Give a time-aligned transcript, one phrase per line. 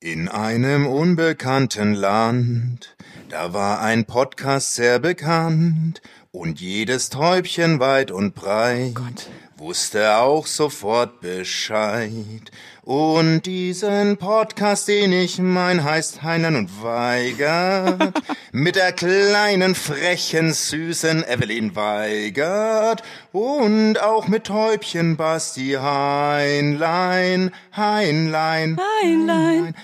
[0.00, 2.94] In einem unbekannten Land,
[3.30, 9.28] da war ein Podcast sehr bekannt und jedes Täubchen weit und breit
[9.58, 12.50] wusste auch sofort Bescheid.
[12.82, 18.14] Und diesen Podcast, den ich mein, heißt Heinlein und Weigert.
[18.52, 23.02] mit der kleinen, frechen, süßen Evelyn Weigert.
[23.32, 29.74] Und auch mit Täubchen Basti Heinlein, Heinlein, Heinlein.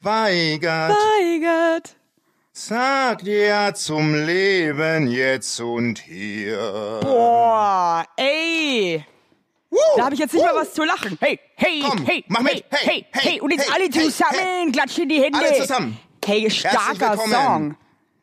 [0.00, 0.96] Weigert.
[0.96, 1.99] Weigert.
[2.52, 6.98] Sagt ja zum Leben jetzt und hier.
[7.00, 9.04] Boah, ey.
[9.96, 11.16] Da habe ich jetzt nicht mal was zu lachen.
[11.20, 12.52] Hey, hey, Komm, hey, mach mit.
[12.52, 13.40] hey, Hey, hey, hey, hey.
[13.40, 15.38] Und jetzt hey, alle hey, zusammen, klatschen die Hände.
[15.38, 15.96] Alle zusammen.
[16.24, 17.16] Hey, starker.
[17.16, 17.76] Song.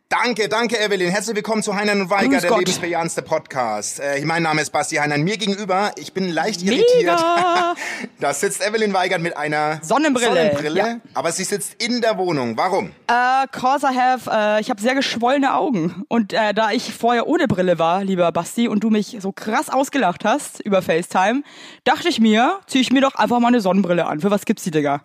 [0.09, 1.09] Danke, danke, Evelyn.
[1.11, 2.59] Herzlich willkommen zu Heinlein und Weiger, Grüß der Gott.
[2.59, 3.99] lebensbejahendste Podcast.
[3.99, 5.21] Äh, mein Name ist Basti Heinlein.
[5.23, 6.75] Mir gegenüber, ich bin leicht Mega.
[6.77, 7.19] irritiert.
[8.21, 10.27] da sitzt Evelyn Weigert mit einer Sonnenbrille.
[10.51, 10.95] Sonnenbrille Ja.
[11.13, 12.55] aber sie sitzt in der Wohnung.
[12.55, 12.93] Warum?
[13.07, 16.05] Äh, cause I have, äh, ich habe sehr geschwollene Augen.
[16.07, 19.69] Und äh, da ich vorher ohne Brille war, lieber Basti, und du mich so krass
[19.69, 21.43] ausgelacht hast über FaceTime,
[21.83, 24.21] dachte ich mir, zieh ich mir doch einfach mal eine Sonnenbrille an.
[24.21, 25.01] Für was gibt's die, Digga?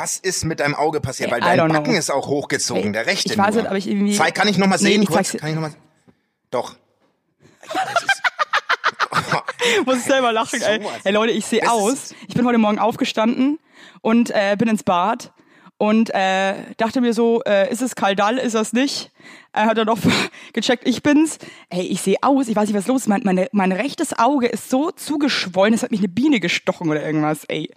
[0.00, 1.30] Was ist mit deinem Auge passiert?
[1.30, 1.98] Weil I dein Backen know.
[1.98, 3.64] ist auch hochgezogen, Hey, der rechte ich weiß nur.
[3.64, 5.36] nicht, aber ich irgendwie- Zeig, kann ich noch mal Nee, sehen ich kurz?
[5.36, 5.74] Kann ich noch mal...
[6.50, 6.74] Doch.
[9.84, 10.80] Muss ich selber lachen, ey.
[11.04, 11.92] Hey Leute, ich sehe Das aus.
[11.92, 13.58] ist- Ich bin heute Morgen aufgestanden
[14.00, 15.32] und äh, bin ins Bad
[15.76, 19.12] und äh, dachte mir so, äh, ist es Kaldall, ist das nicht?
[19.52, 19.98] Er hat dann noch
[20.52, 21.38] gecheckt, ich bin's.
[21.70, 23.08] Ey, ich sehe aus, ich weiß nicht, was los ist.
[23.08, 27.04] Mein, meine, mein rechtes Auge ist so zugeschwollen, es hat mich eine Biene gestochen oder
[27.04, 27.68] irgendwas, ey.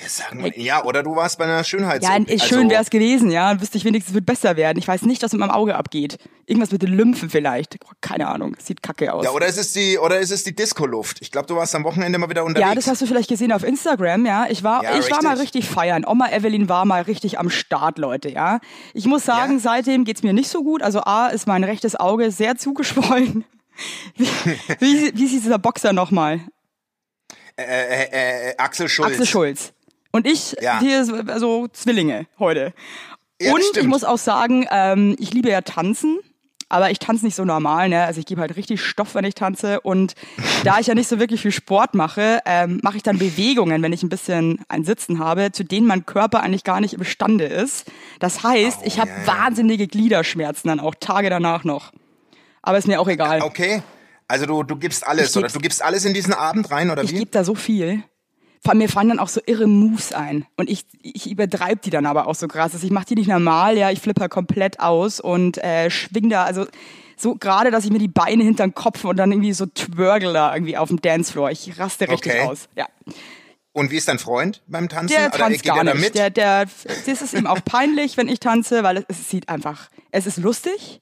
[0.00, 2.04] Ja, sag mal, ja, oder du warst bei einer Schönheits...
[2.06, 3.50] Ja, also, schön wär's gewesen, ja.
[3.50, 4.78] Dann wüsste ich wenigstens, es wird besser werden.
[4.78, 6.18] Ich weiß nicht, was mit meinem Auge abgeht.
[6.46, 7.78] Irgendwas mit den Lymphen vielleicht.
[7.78, 9.24] Boah, keine Ahnung, sieht kacke aus.
[9.24, 11.18] Ja, oder ist es die, oder ist es die Disco-Luft?
[11.20, 12.68] Ich glaube, du warst am Wochenende mal wieder unterwegs.
[12.68, 14.46] Ja, das hast du vielleicht gesehen auf Instagram, ja.
[14.48, 15.62] Ich war, Ja, ich war mal richtig.
[15.62, 16.04] richtig feiern.
[16.04, 18.58] Oma Evelyn war mal richtig am Start, Leute, ja.
[18.92, 19.58] Ich muss sagen, Ja?
[19.60, 20.82] seitdem geht's mir nicht so gut.
[20.82, 23.44] Also A ist mein rechtes Auge sehr zugeschwollen.
[24.16, 24.26] Wie,
[24.80, 26.40] wie, wie hieß dieser Boxer nochmal?
[27.56, 29.10] äh, äh, äh, Axel Schulz.
[29.12, 29.72] Axel Schulz.
[30.10, 30.80] Und ich, Ja.
[30.80, 32.72] wir so also Zwillinge heute.
[33.40, 33.88] Ja, Und ich stimmt.
[33.88, 36.18] muss auch sagen, ähm, ich liebe ja tanzen.
[36.72, 38.04] Aber ich tanze nicht so normal, ne?
[38.04, 39.80] Also ich gebe halt richtig Stoff, wenn ich tanze.
[39.82, 40.14] Und
[40.64, 43.92] da ich ja nicht so wirklich viel Sport mache, ähm, mache ich dann Bewegungen, wenn
[43.92, 47.90] ich ein bisschen ein Sitzen habe, zu denen mein Körper eigentlich gar nicht imstande ist.
[48.20, 49.38] Das heißt, ich habe Oh, ja.
[49.44, 51.92] wahnsinnige Gliederschmerzen dann auch Tage danach noch.
[52.62, 53.42] Aber ist mir auch egal.
[53.42, 53.82] Okay.
[54.28, 55.48] Also du, du gibst alles, Ich oder?
[55.48, 57.16] Du gibst alles in diesen Abend rein, oder Ich wie?
[57.18, 58.02] gebe da so viel.
[58.74, 60.46] Mir fallen dann auch so irre Moves ein.
[60.56, 62.74] Und ich, ich übertreibe die dann aber auch so krass.
[62.74, 66.30] Also ich mache die nicht normal, ja, ich flippe halt komplett aus und äh, schwing
[66.30, 66.66] da, also
[67.16, 70.32] so gerade, dass ich mir die Beine hinter den Kopf und dann irgendwie so twirgle
[70.32, 71.50] da irgendwie auf dem Dancefloor.
[71.50, 72.42] Ich raste richtig Okay.
[72.46, 72.68] aus.
[72.76, 72.86] Ja.
[73.72, 75.16] Und wie ist dein Freund beim Tanzen?
[75.16, 75.98] Der oder tanzt gar nicht.
[75.98, 76.14] mit?
[76.14, 76.66] Der, der,
[77.06, 80.36] das ist ihm auch peinlich, wenn ich tanze, weil es, es sieht einfach, es ist
[80.36, 81.00] lustig.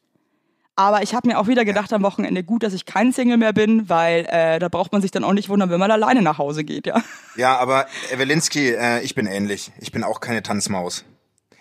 [0.81, 3.53] Aber ich habe mir auch wieder gedacht am Wochenende, gut, dass ich kein Single mehr
[3.53, 6.39] bin, weil äh, da braucht man sich dann auch nicht wundern, wenn man alleine nach
[6.39, 7.03] Hause geht, ja.
[7.37, 9.73] Ja, aber Ewelinski, äh, ich bin ähnlich.
[9.79, 11.05] Ich bin auch keine Tanzmaus.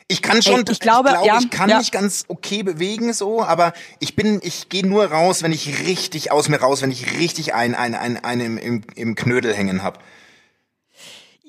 [0.08, 1.80] Ich kann schon, Ey, ich glaube, ich, ja, ich kann ja.
[1.80, 6.32] mich ganz okay bewegen so, aber ich bin, ich gehe nur raus, wenn ich richtig
[6.32, 9.84] aus mir raus, wenn ich richtig ein, ein, ein, ein im, im, im Knödel hängen
[9.84, 10.02] hab.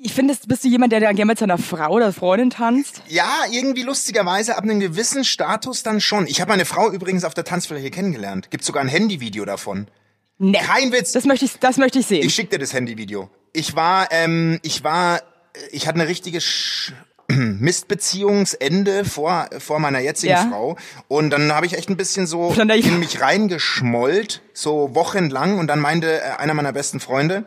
[0.03, 3.03] Ich finde, bist du jemand, der dann gerne mit seiner Frau oder Freundin tanzt?
[3.09, 6.27] Ja, irgendwie lustigerweise ab einem gewissen Status dann schon.
[6.27, 8.51] Ich habe meine Frau übrigens auf der Tanzfläche kennengelernt.
[8.51, 9.89] Gibt sogar ein Handyvideo davon.
[10.39, 10.59] Nee.
[10.59, 11.13] Kein Witz.
[11.13, 12.25] Das möchte ich, das möchte ich sehen.
[12.27, 13.29] Ich schick dir das Handyvideo.
[13.53, 15.21] Ich war, ähm, ich war,
[15.71, 16.93] ich hatte eine richtige Sch
[17.29, 20.49] Mistbeziehungsende vor, vor meiner jetzigen Ja.
[20.49, 20.77] Frau.
[21.09, 25.59] Und dann habe ich echt ein bisschen so in mich reingeschmollt, so wochenlang.
[25.59, 27.45] Und dann meinte äh, einer meiner besten Freunde,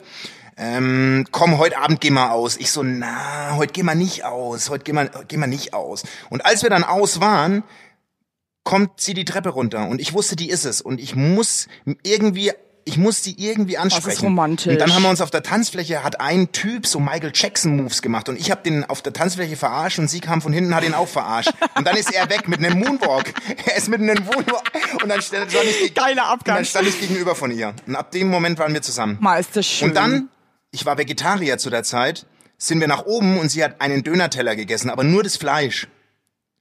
[0.57, 2.57] ähm, komm, heute Abend geh mal aus.
[2.57, 6.03] Ich so, na, heute geh mal nicht aus, heute geh mal, geh mal nicht aus.
[6.29, 7.63] Und als wir dann aus waren,
[8.63, 11.67] kommt sie die Treppe runter und ich wusste, die ist es und ich muss
[12.03, 12.51] irgendwie
[12.85, 14.25] ich muss die irgendwie ansprechen.
[14.25, 14.73] romantisch.
[14.73, 18.01] Und dann haben wir uns auf der Tanzfläche hat ein Typ so Michael Jackson Moves
[18.01, 20.83] gemacht und ich habe den auf der Tanzfläche verarscht und sie kam von hinten hat
[20.83, 23.33] ihn auch verarscht und dann ist er weg mit einem Moonwalk.
[23.65, 24.71] Er ist mit einem Moonwalk
[25.01, 26.55] und dann stand ich Geiler und Abgang.
[26.57, 29.17] dann stand ich gegenüber von ihr und ab dem Moment waren wir zusammen.
[29.21, 29.89] Mal ist das schön.
[29.89, 30.29] Und dann,
[30.73, 32.25] ich war Vegetarier zu der Zeit,
[32.57, 35.87] sind wir nach oben und sie hat einen Dönerteller gegessen, aber nur das Fleisch.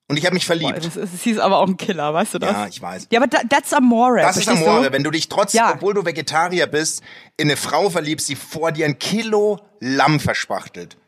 [0.09, 0.85] Und ich habe mich Boah, verliebt.
[0.85, 2.51] das ist, sie ist aber auch ein Killer, weißt du das?
[2.53, 3.07] Ja, ich weiß.
[3.11, 4.21] Ja, aber da, that's Amore.
[4.21, 4.93] Das ist Amore, du?
[4.93, 5.73] wenn du dich trotz, Ja.
[5.75, 7.03] obwohl du Vegetarier bist,
[7.39, 10.99] in eine Frau verliebst, die vor dir ein Kilo Lamm verspachtelt.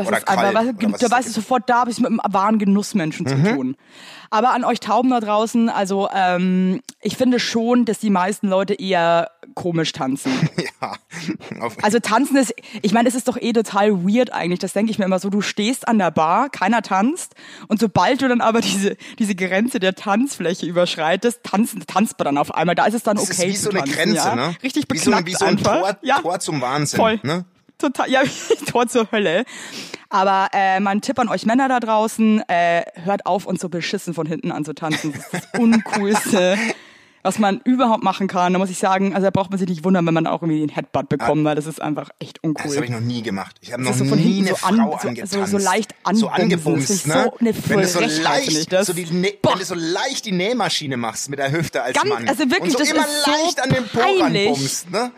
[0.00, 1.34] Das oder ist einfach, kalt, oder was da du gibt.
[1.34, 3.76] sofort, da habe ich es mit einem wahren Genussmenschen zu tun.
[4.32, 8.74] Aber an euch Tauben da draußen, also ähm, ich finde schon, dass die meisten Leute
[8.74, 10.32] eher komisch tanzen.
[10.80, 10.94] Ja.
[11.60, 14.60] Auf, Also tanzen ist, ich meine, es ist doch eh total weird eigentlich.
[14.60, 15.28] Das denke ich mir immer so.
[15.28, 17.34] Du stehst an der Bar, keiner tanzt
[17.68, 22.38] und sobald du dann aber diese diese Grenze der Tanzfläche überschreitest, tanzen tanzt man dann
[22.38, 22.74] auf einmal.
[22.74, 24.36] Da ist es dann das okay ist wie zu so eine tanzen, Grenze, ja?
[24.36, 24.56] ne?
[24.62, 25.80] Richtig wie so, wie so ein einfach.
[25.80, 26.98] Tor, ja, Tor zum Wahnsinn.
[26.98, 27.20] voll.
[27.22, 27.44] Ne?
[27.80, 28.20] Total, ja,
[28.70, 29.44] Tor zur Hölle.
[30.08, 34.12] Aber äh, mein Tipp an euch Männer da draußen, äh, hört auf, uns so beschissen
[34.14, 35.12] von hinten an zu tanzen.
[35.12, 36.58] Das ist das Uncoolste,
[37.22, 38.52] was man überhaupt machen kann.
[38.52, 40.58] Da muss ich sagen, also da braucht man sich nicht wundern, wenn man auch irgendwie
[40.60, 42.64] den Headbutt bekommt, weil das ist einfach echt uncool.
[42.66, 43.56] Das habe ich noch nie gemacht.
[43.60, 45.32] Ich habe noch so nie eine so an- Frau so- angetanzt.
[45.32, 46.42] so- so leicht So anbumsen.
[46.42, 47.12] angebumst, Das ist ne?
[47.12, 48.86] so eine wenn, du so leicht, das.
[48.88, 49.04] so die,
[49.42, 49.52] Boah.
[49.52, 52.28] wenn du so leicht die Nähmaschine machst mit der Hüfte als Ganz- Mann.
[52.28, 54.28] also wirklich, und so das immer ist so leicht an den Po
[54.90, 55.12] ne?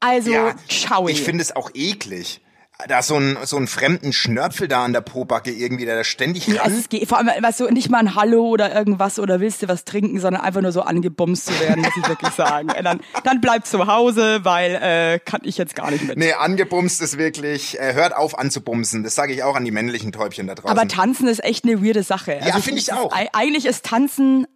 [0.00, 2.40] Also, Ja, schau ich finde es auch eklig.
[2.88, 6.46] Da so ein so einen fremden Schnörpfel da an der Pobacke irgendwie, der da ständig
[6.46, 6.72] Ja, ran.
[6.74, 9.68] es geht, vor allem, weißt du, nicht mal ein Hallo oder irgendwas oder willst du
[9.68, 12.68] was trinken, sondern einfach nur so angebumst zu werden, muss ich wirklich sagen.
[12.84, 16.18] Dann, dann bleib zu Hause, weil äh, kann ich jetzt gar nicht mit.
[16.18, 19.02] Nee, angebumst ist wirklich, äh, hört auf anzubumsen.
[19.02, 20.78] Das sage ich auch an die männlichen Täubchen da draußen.
[20.78, 22.42] Aber tanzen ist echt eine weirde Sache.
[22.42, 23.10] Also finde ich auch.
[23.18, 24.46] Ist, eigentlich ist Tanzen,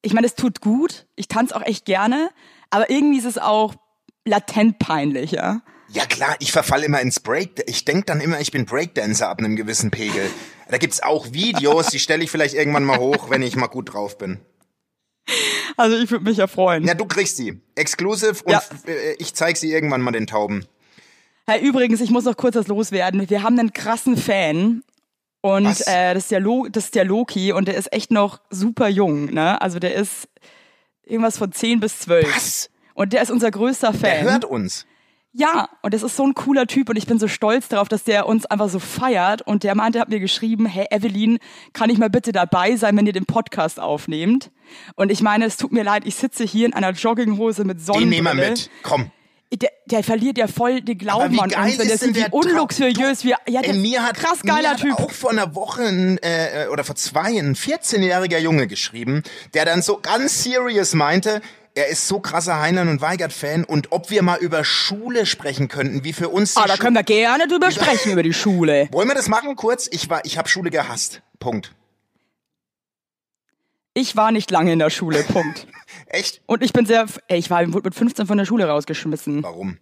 [0.00, 1.06] ich meine, es tut gut.
[1.14, 2.30] Ich tanze auch echt gerne,
[2.70, 3.74] aber irgendwie ist es auch
[4.24, 5.60] latent peinlich, ja.
[5.92, 7.62] Ja klar, ich verfall immer ins Break.
[7.66, 10.30] Ich denk dann immer, ich bin Breakdancer ab einem gewissen Pegel.
[10.70, 13.92] Da gibt's auch Videos, die stelle ich vielleicht irgendwann mal hoch, wenn ich mal gut
[13.92, 14.38] drauf bin.
[15.76, 16.84] Also ich würde mich ja freuen.
[16.84, 17.60] Ja, du kriegst sie.
[17.74, 18.62] Exclusive und Ja.
[18.86, 20.66] äh, ich zeig sie irgendwann mal den Tauben.
[21.46, 23.28] Hey, übrigens, ich muss noch kurz was loswerden.
[23.28, 24.84] Wir haben einen krassen Fan.
[25.42, 25.80] Und Was?
[25.86, 26.40] äh, das, ist der
[26.70, 29.60] das ist der Loki und der ist echt noch super jung, ne?
[29.60, 30.28] Also der ist
[31.02, 32.36] irgendwas von 10 bis 12.
[32.36, 32.70] Was?
[32.94, 34.10] Und der ist unser größter Fan.
[34.10, 34.86] Er hört uns.
[35.32, 38.02] Ja, und das ist so ein cooler Typ und ich bin so stolz darauf, dass
[38.02, 39.42] der uns einfach so feiert.
[39.42, 41.38] Und der meinte, er hat mir geschrieben, hey Evelyn,
[41.72, 44.50] kann ich mal bitte dabei sein, wenn ihr den Podcast aufnehmt?
[44.96, 47.84] Und ich meine, es tut mir leid, ich sitze hier in einer Jogginghose mit Den
[47.84, 48.22] Sonnenbrille.
[48.22, 48.70] nehmen wir mit.
[48.82, 49.12] Komm.
[49.52, 53.24] Der, der verliert ja voll den Glauben wie an uns, der ist wie der unluxuriös
[53.24, 53.36] wir.
[53.48, 54.94] Ja, der Ey, mir hat, krass mir geiler hat Typ.
[54.94, 59.82] auch vor einer Woche ein, äh, oder vor zwei ein 14-jähriger Junge geschrieben, der dann
[59.82, 61.40] so ganz serious meinte,
[61.74, 66.04] er ist so krasser Heinlein und Weigert-Fan und ob wir mal über Schule sprechen könnten,
[66.04, 68.88] wie für uns die Ah, da Schu- können wir gerne drüber sprechen über die Schule.
[68.92, 69.88] Wollen wir das machen kurz?
[69.90, 71.22] Ich war, ich habe Schule gehasst.
[71.38, 71.74] Punkt.
[73.94, 75.66] Ich war nicht lange in der Schule, Punkt.
[76.06, 76.42] Echt?
[76.46, 79.78] Und ich bin sehr, ey, ich war wurde mit 15 von der Schule rausgeschmissen, Warum?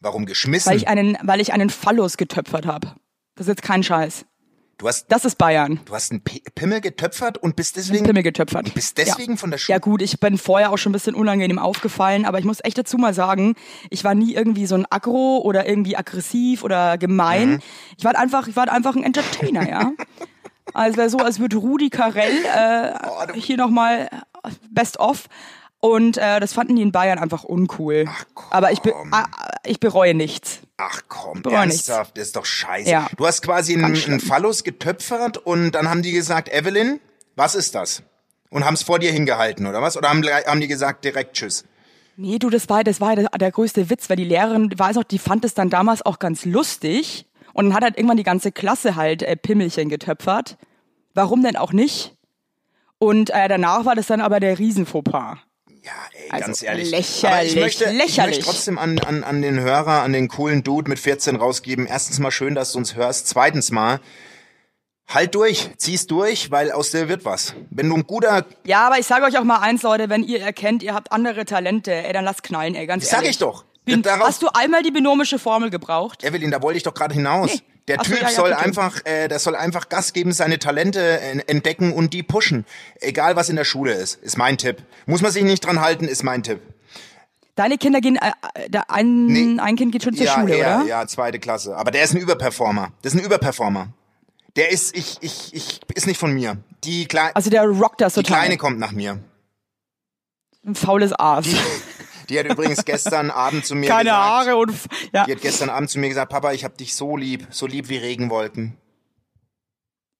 [0.00, 0.68] Warum geschmissen?
[0.70, 2.94] weil ich einen, weil ich einen Phallus getöpfert habe.
[3.36, 4.24] Das ist jetzt kein Scheiß.
[4.78, 5.80] Du hast, Das ist Bayern.
[5.84, 8.72] du hast einen P Pimmel getöpfert und bist deswegen, Pimmel getöpfert.
[8.74, 9.36] bist deswegen ja.
[9.38, 9.74] von der Schule.
[9.74, 12.78] Ja gut, ich bin vorher auch schon ein bisschen unangenehm aufgefallen, aber ich muss echt
[12.78, 13.54] dazu mal sagen,
[13.90, 17.50] ich war nie irgendwie so ein aggro oder irgendwie aggressiv oder gemein.
[17.50, 17.58] Mhm.
[17.96, 19.92] Ich war einfach, ich war einfach ein Entertainer, ja.
[20.74, 24.08] Also so, als würde Rudi Carell äh, Oh, hier nochmal
[24.70, 25.28] Best of.
[25.84, 28.08] Und äh, das fanden die in Bayern einfach uncool.
[28.34, 28.46] komm.
[28.50, 29.26] aber ich, be ah,
[29.66, 30.60] ich bereue nichts.
[30.76, 32.88] Ach komm, Bereue ernsthaft, das ist doch scheiße.
[32.88, 33.08] Ja.
[33.16, 37.00] Du hast quasi einen, einen Phallus getöpfert und dann haben die gesagt, Evelyn,
[37.34, 38.04] was ist das?
[38.48, 39.96] Und haben es vor dir hingehalten, oder was?
[39.96, 41.64] Oder haben, haben die gesagt, direkt Tschüss?
[42.16, 45.04] Nee, du, das war, das war der, der größte Witz, weil die Lehrerin, weiß noch,
[45.04, 47.26] die fand es dann damals auch ganz lustig.
[47.54, 50.58] Und dann hat halt irgendwann die ganze Klasse halt äh, Pimmelchen getöpfert.
[51.12, 52.14] Warum denn auch nicht?
[52.98, 55.38] Und äh, danach war das dann aber der Riesenfauxpas.
[55.84, 56.90] Ja, ey, Also ganz ehrlich.
[56.90, 58.36] lächerlich, Aber ich möchte, ich lächerlich.
[58.38, 61.86] möchte trotzdem an, an, an den Hörer, an den coolen Dude mit 14 rausgeben.
[61.86, 63.26] Erstens mal schön, dass du uns hörst.
[63.26, 64.00] Zweitens mal,
[65.08, 67.54] halt durch, zieh's durch, weil aus dir wird was.
[67.70, 70.40] Wenn du ein guter, Ja, aber ich sage euch auch mal eins, Leute, wenn ihr
[70.40, 73.30] erkennt, ihr habt andere Talente, ey, dann lasst knallen, ey, ganz sag ehrlich.
[73.32, 73.64] ich doch.
[73.84, 76.22] Bin, hast du einmal die binomische Formel gebraucht?
[76.22, 77.50] Evelyn, da wollte ich doch gerade hinaus.
[77.54, 77.60] Nee.
[77.88, 78.62] Der Ach so, Typ ja, ja, soll bitte.
[78.62, 82.64] einfach, äh, der soll einfach Gas geben, seine Talente entdecken und die pushen.
[83.00, 84.82] Egal was in der Schule ist, ist mein Tipp.
[85.06, 86.60] Muss man sich nicht dran halten, ist mein Tipp.
[87.56, 89.60] Deine Kinder gehen, äh, äh, der ein, Nee.
[89.60, 90.86] ein Kind geht schon zur ja, Schule, er, oder?
[90.86, 91.76] ja, zweite Klasse.
[91.76, 92.92] Aber der ist ein Überperformer.
[93.02, 93.88] Das ist ein Überperformer.
[94.56, 96.58] Der ist, ich, ich, ich, ist nicht von mir.
[96.84, 98.40] Die, Klei Also der rockt das die total.
[98.40, 99.18] Kleine kommt nach mir.
[100.64, 101.46] Ein faules Aas.
[102.28, 104.72] Die hat übrigens gestern Abend zu mir Keine gesagt, Haare und,
[105.12, 105.24] ja.
[105.24, 107.88] die hat gestern Abend zu mir gesagt, Papa, ich hab dich so lieb, so lieb
[107.88, 108.76] wie Regenwolken.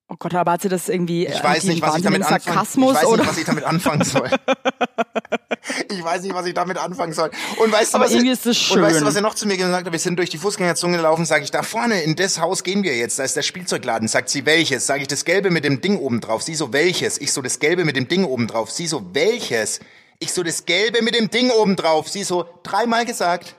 [0.09, 2.23] Oh Gott, aber hat sie das irgendwie, Ich äh, weiß nicht, was ich damit wahnsinnigen
[2.23, 3.23] anfangen Sarkasmus Ich weiß oder?
[3.23, 4.29] nicht, was ich damit anfangen soll.
[5.89, 7.31] ich weiß nicht, was ich damit anfangen soll.
[7.57, 9.07] Und weißt du, Aber was irgendwie er, ist das Und weißt du, schön.
[9.07, 9.93] was er noch zu mir gesagt hat?
[9.93, 12.95] Wir sind durch die Fußgängerzone gelaufen, sage ich, da vorne in das Haus gehen wir
[12.95, 14.07] jetzt, da ist der Spielzeugladen.
[14.07, 14.87] Sagt sie, welches?
[14.87, 16.43] Sage ich, das Gelbe mit dem Ding oben drauf.
[16.43, 17.19] Sie so, welches?
[17.19, 18.71] Ich so, das Gelbe mit dem Ding oben drauf.
[18.71, 19.81] Sie so, welches?
[20.23, 22.09] Ich so, das Gelbe mit dem Ding oben drauf.
[22.09, 23.57] Sie so, dreimal gesagt.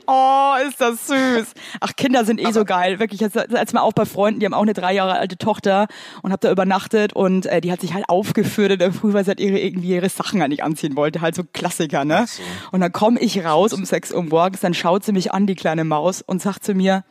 [0.07, 1.53] Oh, ist das süß.
[1.79, 3.00] Ach, Kinder sind eh Aber so geil.
[3.00, 5.88] Wirklich, jetzt, jetzt mal auch bei Freunden, die haben auch eine drei Jahre alte Tochter
[6.24, 9.24] und hab da übernachtet und äh, die hat sich halt aufgeführt in der Früh, weil
[9.24, 11.21] sie halt ihre, irgendwie ihre Sachen halt nicht anziehen wollte.
[11.21, 12.25] Halt so Klassiker, ne?
[12.27, 12.41] So.
[12.71, 15.55] Und dann komme ich raus um sechs Uhr morgens, dann schaut sie mich an, die
[15.55, 17.03] kleine Maus, und sagt zu mir,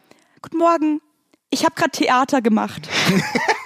[0.43, 1.01] Guten Morgen,
[1.51, 2.89] ich habe gerade Theater gemacht.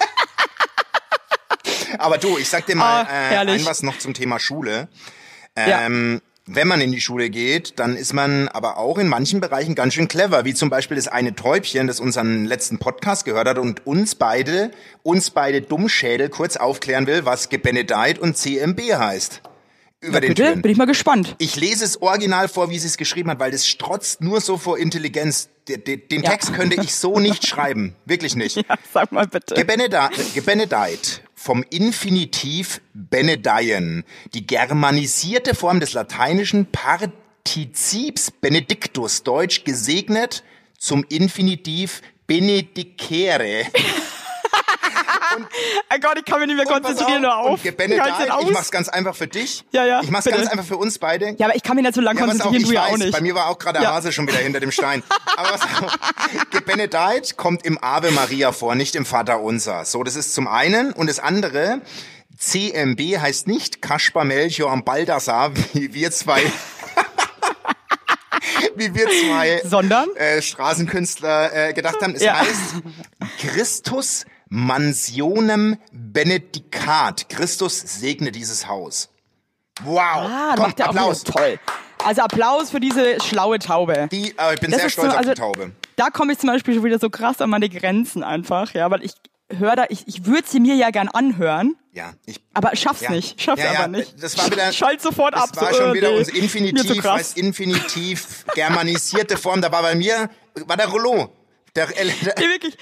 [2.04, 4.88] Aber du, ich sag dir mal ah, äh, ein was noch zum Thema Schule.
[5.56, 9.40] Ähm, ja wenn man in die Schule geht, dann ist man aber auch in manchen
[9.40, 13.48] Bereichen ganz schön clever, wie zum Beispiel das eine Täubchen, das unseren letzten Podcast gehört
[13.48, 14.70] hat und uns beide,
[15.02, 19.40] uns beide Dummschädel kurz aufklären will, was Gebenedeit und CMB heißt.
[20.00, 20.42] Über ja, den bitte?
[20.42, 20.62] Türen.
[20.62, 21.34] Bin ich mal gespannt.
[21.38, 24.58] Ich lese es original vor, wie sie es geschrieben hat, weil das strotzt nur so
[24.58, 25.48] vor Intelligenz.
[25.66, 26.30] Den, den ja.
[26.30, 27.96] Text könnte ich so nicht schreiben.
[28.04, 28.56] Wirklich nicht.
[28.56, 29.54] Ja, sag mal bitte.
[29.54, 40.42] Gebenedeit vom Infinitiv benedeien, die germanisierte Form des lateinischen Partizips benedictus, deutsch gesegnet,
[40.78, 43.66] zum Infinitiv benedicere.
[45.92, 47.64] Oh Gott, ich kann mich nicht mehr konzentrieren, auf, auf.
[47.64, 48.06] Und Benedikt,
[48.42, 49.64] ich mach's ganz einfach für dich.
[49.70, 50.00] Ja, ja.
[50.02, 50.38] Ich mach's bitte.
[50.38, 51.34] ganz einfach für uns beide.
[51.38, 53.12] Ja, aber ich kann mich nicht so lange ja, konzentrieren, auch, du ja auch nicht.
[53.12, 53.94] Bei mir war auch gerade der ja.
[53.94, 55.02] Hase schon wieder hinter dem Stein.
[55.36, 55.60] aber was
[56.50, 59.84] Gebenedeit kommt im Ave Maria vor, nicht im Vater Unser.
[59.84, 60.92] So, das ist zum einen.
[60.92, 61.80] Und das andere,
[62.38, 66.42] CMB heißt nicht Kaspar Melchior am Baldassar, wie wir zwei
[68.76, 70.14] wie wir zwei Sondern?
[70.16, 72.14] Äh, Straßenkünstler äh, gedacht haben.
[72.14, 72.38] Es ja.
[72.38, 72.74] heißt
[73.40, 74.24] Christus
[74.54, 77.28] Mansionem Benedicat.
[77.28, 79.08] Christus segne dieses Haus.
[79.82, 79.98] Wow.
[79.98, 81.26] Ah, Komm, macht der Applaus.
[81.26, 81.58] Auch toll.
[82.04, 84.08] Also Applaus für diese schlaue Taube.
[84.12, 85.72] Die, äh, ich bin das sehr stolz so, also, auf die Taube.
[85.96, 89.02] Da komme ich zum Beispiel schon wieder so krass an meine Grenzen einfach, ja, weil
[89.02, 89.14] ich
[89.50, 91.74] höre da, ich, ich würde sie mir ja gern anhören.
[91.92, 92.40] Ja, ich.
[92.54, 93.10] Aber schaff's ja.
[93.10, 93.42] nicht.
[93.42, 94.22] Schaff's ja, ja, aber nicht.
[94.22, 94.70] Das war wieder.
[94.72, 95.50] Schalt sofort das ab.
[95.54, 96.18] Das war so, schon wieder nee.
[96.18, 99.60] unser Infinitiv, heißt Infinitiv, germanisierte Form.
[99.60, 100.30] Da war bei mir,
[100.66, 101.32] war der Rollo.
[101.76, 102.76] Der, der, nee, wirklich.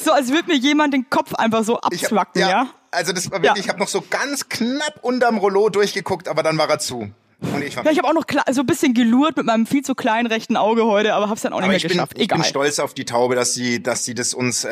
[0.00, 2.70] So, als würde mir jemand den Kopf einfach so abzwacken, ja, ja?
[2.90, 3.62] Also das war wirklich, ja.
[3.62, 7.12] ich habe noch so ganz knapp unterm Rollo durchgeguckt, aber dann war er zu.
[7.40, 9.82] Und ich war ja, ich habe auch noch so ein bisschen gelurrt mit meinem viel
[9.82, 12.14] zu kleinen rechten Auge heute, aber hab's dann auch nicht aber mehr ich geschafft.
[12.14, 14.70] Bin, ich bin stolz auf die Taube, dass sie, dass sie das uns, äh,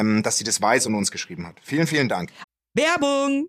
[0.00, 1.56] ähm, dass sie das weiß und uns geschrieben hat.
[1.62, 2.30] Vielen, vielen Dank.
[2.74, 3.48] Werbung!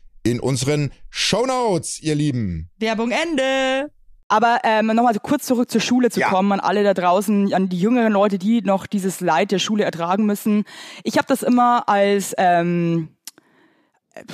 [0.23, 2.69] in unseren Shownotes, ihr Lieben.
[2.77, 3.91] Werbung Ende.
[4.27, 6.29] Aber ähm, nochmal kurz zurück zur Schule zu ja.
[6.29, 9.83] kommen, an alle da draußen, an die jüngeren Leute, die noch dieses Leid der Schule
[9.83, 10.63] ertragen müssen.
[11.03, 13.09] Ich habe das immer als, ähm,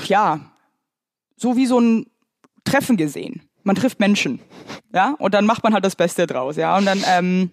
[0.06, 0.52] ja,
[1.36, 2.06] so wie so ein
[2.64, 3.50] Treffen gesehen.
[3.64, 4.40] Man trifft Menschen,
[4.94, 7.52] ja, und dann macht man halt das Beste draus, ja, und dann ähm,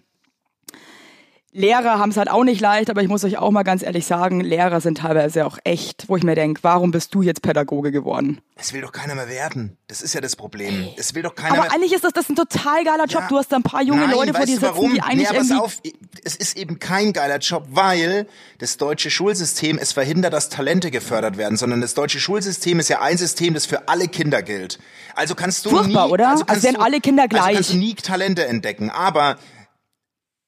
[1.55, 4.05] Lehrer haben es halt auch nicht leicht, aber ich muss euch auch mal ganz ehrlich
[4.05, 7.93] sagen, Lehrer sind teilweise auch echt, wo ich mir denke, warum bist du jetzt Pädagoge
[7.93, 8.41] geworden?
[8.57, 9.77] Es will doch keiner mehr werden.
[9.87, 10.89] Das ist ja das Problem.
[10.97, 11.65] Es will doch keiner aber mehr.
[11.67, 13.21] Aber eigentlich ist das, das ein total geiler Job.
[13.21, 13.27] Ja.
[13.29, 14.93] Du hast da ein paar junge Nein, Leute vor dir sitzen, warum?
[14.95, 15.55] die eigentlich nee, irgendwie...
[15.55, 15.77] auf,
[16.25, 21.37] es ist eben kein geiler Job, weil das deutsche Schulsystem es verhindert, dass Talente gefördert
[21.37, 24.77] werden, sondern das deutsche Schulsystem ist ja ein System, das für alle Kinder gilt.
[25.15, 26.31] Also kannst du Furchtbar, nie, oder?
[26.31, 27.43] Also, also werden alle Kinder gleich.
[27.43, 29.37] Also kannst du nie Talente entdecken, aber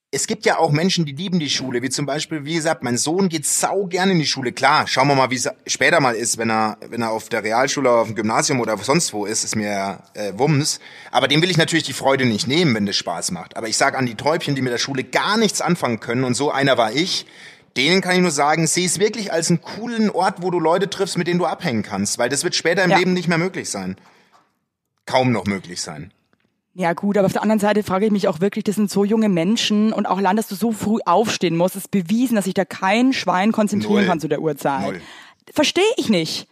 [0.10, 2.98] es gibt ja auch Menschen, die lieben die Schule, wie zum Beispiel, wie gesagt, mein
[2.98, 4.54] Sohn geht sau gerne in die Schule.
[4.54, 7.44] Klar, schauen wir mal, wie es später mal ist, wenn er, wenn er auf der
[7.44, 10.80] Realschule, auf dem Gymnasium oder sonst wo ist, ist mir äh, Wumms.
[11.12, 13.58] Aber dem will ich natürlich die Freude nicht nehmen, wenn das Spaß macht.
[13.58, 16.36] Aber ich sage an die Täubchen, die mit der Schule gar nichts anfangen können, und
[16.36, 17.26] so einer war ich,
[17.76, 20.90] denen kann ich nur sagen, sieh es wirklich als einen coolen Ort, wo du Leute
[20.90, 22.98] triffst, mit denen du abhängen kannst, weil das wird später im Ja.
[22.98, 23.98] Leben nicht mehr möglich sein.
[25.06, 26.14] Kaum noch möglich sein.
[26.80, 29.04] Ja gut, aber auf der anderen Seite frage ich mich auch wirklich, das sind so
[29.04, 32.54] junge Menschen und auch allein, dass du so früh aufstehen musst, ist bewiesen, dass sich
[32.54, 34.06] da kein Schwein konzentrieren Null.
[34.06, 34.86] kann zu der Uhrzeit.
[34.86, 35.02] Null.
[35.52, 36.48] Verstehe ich nicht.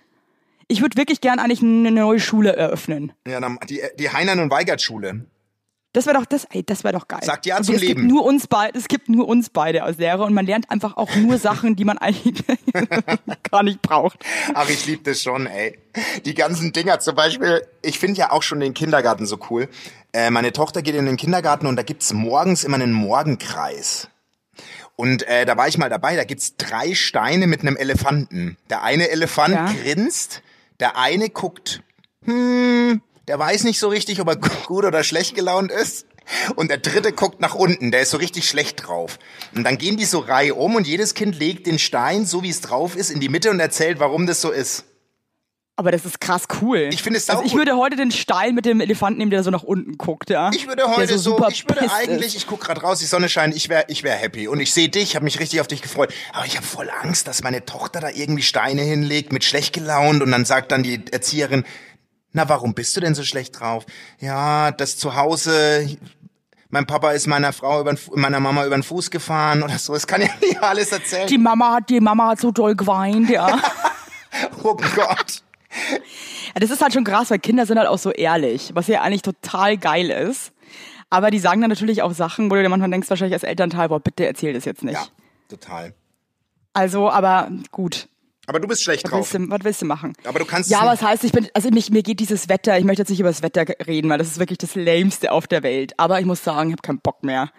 [0.67, 3.13] Ich würde wirklich gern eigentlich eine neue Schule eröffnen.
[3.27, 5.27] Ja, dann die, die Heinern und Weigert Schule.
[5.95, 7.21] Das wäre doch das, ey, das wäre doch geil.
[7.23, 8.01] Sagt ja Und zum es Leben.
[8.01, 10.97] Gibt nur uns beide, es gibt nur uns beide als Lehrer und man lernt einfach
[10.97, 12.43] auch nur Sachen, die man eigentlich
[13.51, 14.19] gar nicht braucht.
[14.53, 15.79] Ach, ich liebe das schon, ey.
[16.25, 19.69] Die ganzen Dinger, zum Beispiel, ich finde ja auch schon den Kindergarten so cool.
[20.11, 24.09] Äh, meine Tochter geht in den Kindergarten und da gibt's morgens immer einen Morgenkreis.
[24.97, 28.57] Und äh, da war ich mal dabei, da gibt's drei Steine mit einem Elefanten.
[28.69, 29.65] Der eine Elefant Ja.
[29.71, 30.41] grinst,
[30.79, 31.81] der eine guckt,
[32.25, 36.05] hm, der weiß nicht so richtig, ob er gut oder schlecht gelaunt ist.
[36.55, 39.19] Und der dritte guckt nach unten, der ist so richtig schlecht drauf.
[39.55, 42.49] Und dann gehen die so Reihe um und jedes Kind legt den Stein, so wie
[42.49, 44.85] es drauf ist, in die Mitte und erzählt, warum das so ist.
[45.77, 46.89] Aber das ist krass cool.
[46.91, 49.51] Ich finde es Also ich würde heute den Stein mit dem Elefanten nehmen, der so
[49.51, 50.49] nach unten guckt, ja.
[50.53, 52.35] Ich würde heute so, super ich würde eigentlich, ist.
[52.35, 54.47] ich guck gerade raus, die Sonne scheint, ich wäre ich wär happy.
[54.47, 56.13] Und ich sehe dich, habe mich richtig auf dich gefreut.
[56.31, 60.23] Aber ich habe voll Angst, dass meine Tochter da irgendwie Steine hinlegt, mit schlecht gelaunt.
[60.23, 61.65] Und dann sagt dann die Erzieherin,
[62.35, 63.85] na, warum bist du denn so schlecht drauf?
[64.19, 65.97] Ja, das zu Hause,
[66.69, 69.95] mein Papa ist meiner Frau, über, meiner Mama über den Fuß gefahren oder so.
[69.95, 71.27] Es kann ja nicht alles erzählen.
[71.27, 73.57] Die Mama hat, die Mama hat so doll geweint, ja.
[74.63, 75.43] oh Gott.
[76.53, 79.01] Ja, das ist halt schon krass, weil Kinder sind halt auch so ehrlich, was ja
[79.01, 80.51] eigentlich total geil ist.
[81.09, 83.87] Aber die sagen dann natürlich auch Sachen, wo du dir manchmal denkst, wahrscheinlich als Elternteil,
[83.87, 84.95] boah, bitte erzähl das jetzt nicht.
[84.95, 85.07] Ja,
[85.47, 85.93] total.
[86.73, 88.09] Also, aber gut,
[88.47, 89.33] Aber du bist schlecht was drauf.
[89.33, 90.13] willst, du, was willst du machen?
[90.23, 92.77] Aber du kannst Ja, aber das heißt, ich bin, also mich, mir geht dieses Wetter,
[92.77, 95.47] ich möchte jetzt nicht über das Wetter reden, weil das ist wirklich das Lämste auf
[95.47, 95.93] der Welt.
[95.97, 97.51] Aber ich muss sagen, ich habe keinen Bock mehr.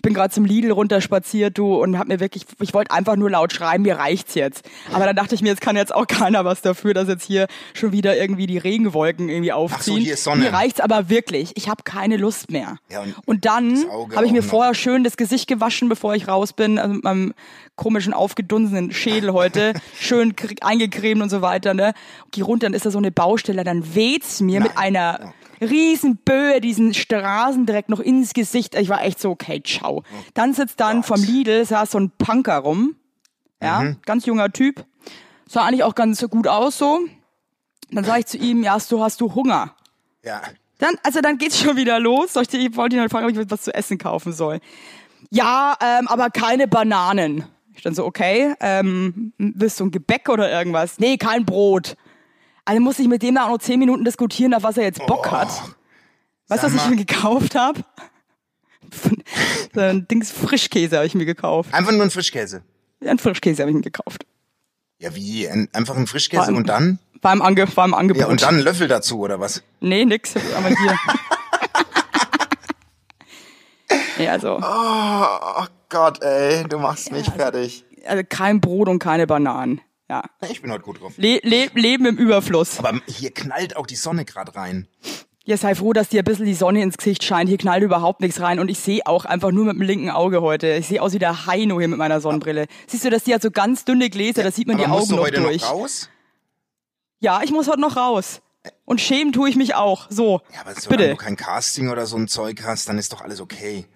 [0.00, 3.28] Ich bin gerade zum Lidl runterspaziert, du, und hab mir wirklich, ich wollte einfach nur
[3.28, 4.66] laut schreien, mir reicht's jetzt.
[4.94, 7.48] Aber dann dachte ich mir, jetzt kann jetzt auch keiner was dafür, dass jetzt hier
[7.74, 9.98] schon wieder irgendwie die Regenwolken irgendwie aufziehen.
[9.98, 10.44] hier ist Sonne.
[10.44, 11.52] Mir reicht's aber wirklich.
[11.54, 12.78] Ich habe keine Lust mehr.
[12.88, 13.84] Ja, und und dann
[14.16, 17.34] habe ich mir vorher schön das Gesicht gewaschen, bevor ich raus bin, also mit meinem
[17.76, 21.92] komischen aufgedunsenen Schädel heute, schön eingecremt und so weiter, ne?
[22.30, 25.49] Geh runter, dann ist da so eine Baustelle, dann weht's mir mit einer riesen
[26.24, 28.74] Böe diesen Straßendreck noch ins Gesicht.
[28.74, 30.02] Ich war echt so, okay, ciao.
[30.34, 32.96] Dann sitzt dann vom Lidl, saß so ein Punker rum,
[33.62, 33.96] ja, Mhm.
[34.06, 34.84] ganz junger Typ,
[35.46, 37.00] sah eigentlich auch ganz gut aus so.
[37.90, 39.74] Dann sag ich zu ihm, ja, hast du, hast du Hunger?
[40.22, 40.40] ja.
[40.78, 42.36] Dann, also dann geht's schon wieder los.
[42.36, 44.60] Ich ich wollte ihn halt fragen, ob ich was zu essen kaufen soll.
[45.30, 47.44] Ja, ähm, aber keine Bananen.
[47.74, 50.98] Ich dann so, okay, ähm, willst du ein Gebäck oder irgendwas?
[50.98, 51.96] Nee, kein Brot.
[52.64, 55.04] Also muss ich mit dem da auch noch zehn Minuten diskutieren, auf was er jetzt
[55.06, 55.48] Bock hat.
[56.48, 56.76] Weißt du, was Oh.
[56.76, 57.80] Ich mir gekauft habe?
[59.74, 61.72] so ein Dings Frischkäse habe ich mir gekauft.
[61.72, 62.62] Einfach nur ein Frischkäse.
[63.04, 64.24] Ein Frischkäse habe ich mir gekauft.
[64.98, 65.48] Ja, wie?
[65.48, 66.98] Ein, einfach ein Frischkäse War im- und dann?
[67.22, 68.20] War im, Ange war im Angebot.
[68.22, 69.62] Ja, und dann einen Löffel dazu, oder was?
[69.80, 70.98] Nee, nix, aber hier.
[74.18, 74.58] nee, also.
[74.62, 77.84] Oh Gott, ey, du machst mich fertig.
[78.06, 79.80] also kein Brot und keine Bananen.
[80.10, 80.24] Ja.
[80.50, 81.12] Ich bin heute gut drauf.
[81.18, 82.80] Le le Leben im Überfluss.
[82.80, 84.88] Aber hier knallt auch die Sonne gerade rein.
[85.44, 87.48] Ja, sei froh, dass dir ein bisschen die Sonne ins Gesicht scheint.
[87.48, 88.58] Hier knallt überhaupt nichts rein.
[88.58, 90.66] Und ich sehe auch einfach nur mit dem linken Auge heute.
[90.74, 92.66] Ich sehe aus wie der Heino hier mit meiner Sonnenbrille.
[92.88, 95.10] Siehst du, dass die hat so ganz dünne Gläser, da sieht man die musst Augen
[95.10, 95.62] du noch heute durch.
[95.62, 96.10] noch raus?
[97.20, 98.40] Ja, ich muss heute noch raus.
[98.86, 100.08] Und schämen tue ich mich auch.
[100.10, 100.40] So.
[100.52, 101.10] Ja, aber solange Bitte.
[101.10, 103.86] du kein Casting oder so ein Zeug hast, dann ist doch alles okay.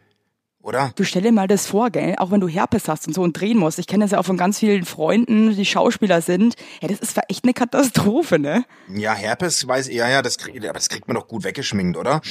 [0.64, 0.92] Oder?
[0.96, 2.14] Du stell dir mal das vor, gell?
[2.18, 3.79] Auch wenn du Herpes hast und so und drehen musst.
[3.79, 6.55] Ich kenne das ja auch von ganz vielen Freunden, die Schauspieler sind.
[6.81, 8.64] Ja, das ist echt eine Katastrophe, ne?
[8.88, 12.22] Ja, Herpes weiß ja, ja, das kriegt, aber das kriegt man doch gut weggeschminkt, oder?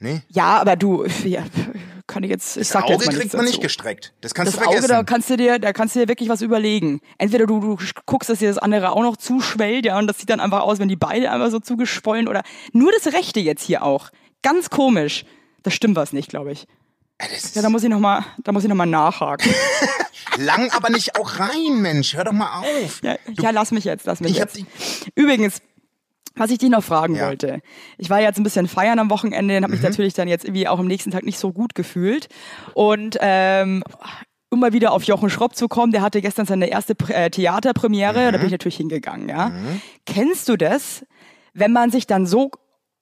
[0.00, 0.20] Nee?
[0.28, 1.42] Ja, aber du, ja,
[2.06, 3.52] kann ich jetzt, ich Das sag Auge jetzt mal kriegt man dazu.
[3.52, 4.12] nicht gestreckt.
[4.20, 4.92] Das kannst Das du Auge, vergessen.
[4.96, 7.00] da kannst du dir, da kannst du dir wirklich was überlegen.
[7.16, 10.28] Entweder du, du guckst, dass dir das andere auch noch zuschwellt, ja, und das sieht
[10.28, 13.82] dann einfach aus, wenn die beide einfach so zugeschwollen oder nur das Rechte jetzt hier
[13.82, 14.10] auch.
[14.42, 15.24] Ganz komisch.
[15.62, 16.66] Da stimmt was nicht, glaube ich.
[17.54, 19.52] Ja, da muss ich noch mal, da muss ich noch mal nachhaken.
[20.38, 22.14] lang, aber nicht auch rein, Mensch.
[22.14, 23.00] Hör doch mal auf.
[23.02, 24.58] ja, ja, lass mich jetzt, lass mich Ich jetzt.
[25.14, 25.60] Übrigens,
[26.36, 27.26] was ich dich noch fragen Ja.
[27.26, 27.60] wollte.
[27.98, 29.80] Ich war jetzt ein bisschen feiern am Wochenende und habe Mhm.
[29.80, 32.28] mich natürlich dann jetzt irgendwie auch am nächsten Tag nicht so gut gefühlt.
[32.74, 33.82] Und ähm,
[34.48, 38.14] um mal wieder auf Jochen Schropp zu kommen, der hatte gestern seine erste äh, Theaterpremiere,
[38.26, 38.46] da bin Mhm.
[38.46, 39.52] ich natürlich hingegangen, ja.
[40.06, 41.04] Kennst du das,
[41.52, 42.50] wenn man sich dann so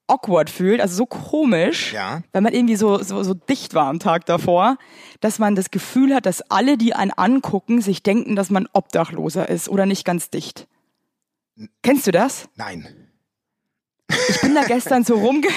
[0.09, 2.23] awkward fühlt, also so komisch, Ja.
[2.33, 4.77] wenn man irgendwie so, so, so dicht war am Tag davor,
[5.21, 9.49] dass man das Gefühl hat, dass alle, die einen angucken, sich denken, dass man Obdachloser
[9.49, 10.66] ist oder nicht ganz dicht.
[11.83, 12.49] Kennst du das?
[12.57, 12.97] Nein.
[14.29, 15.49] Ich bin da gestern so rumge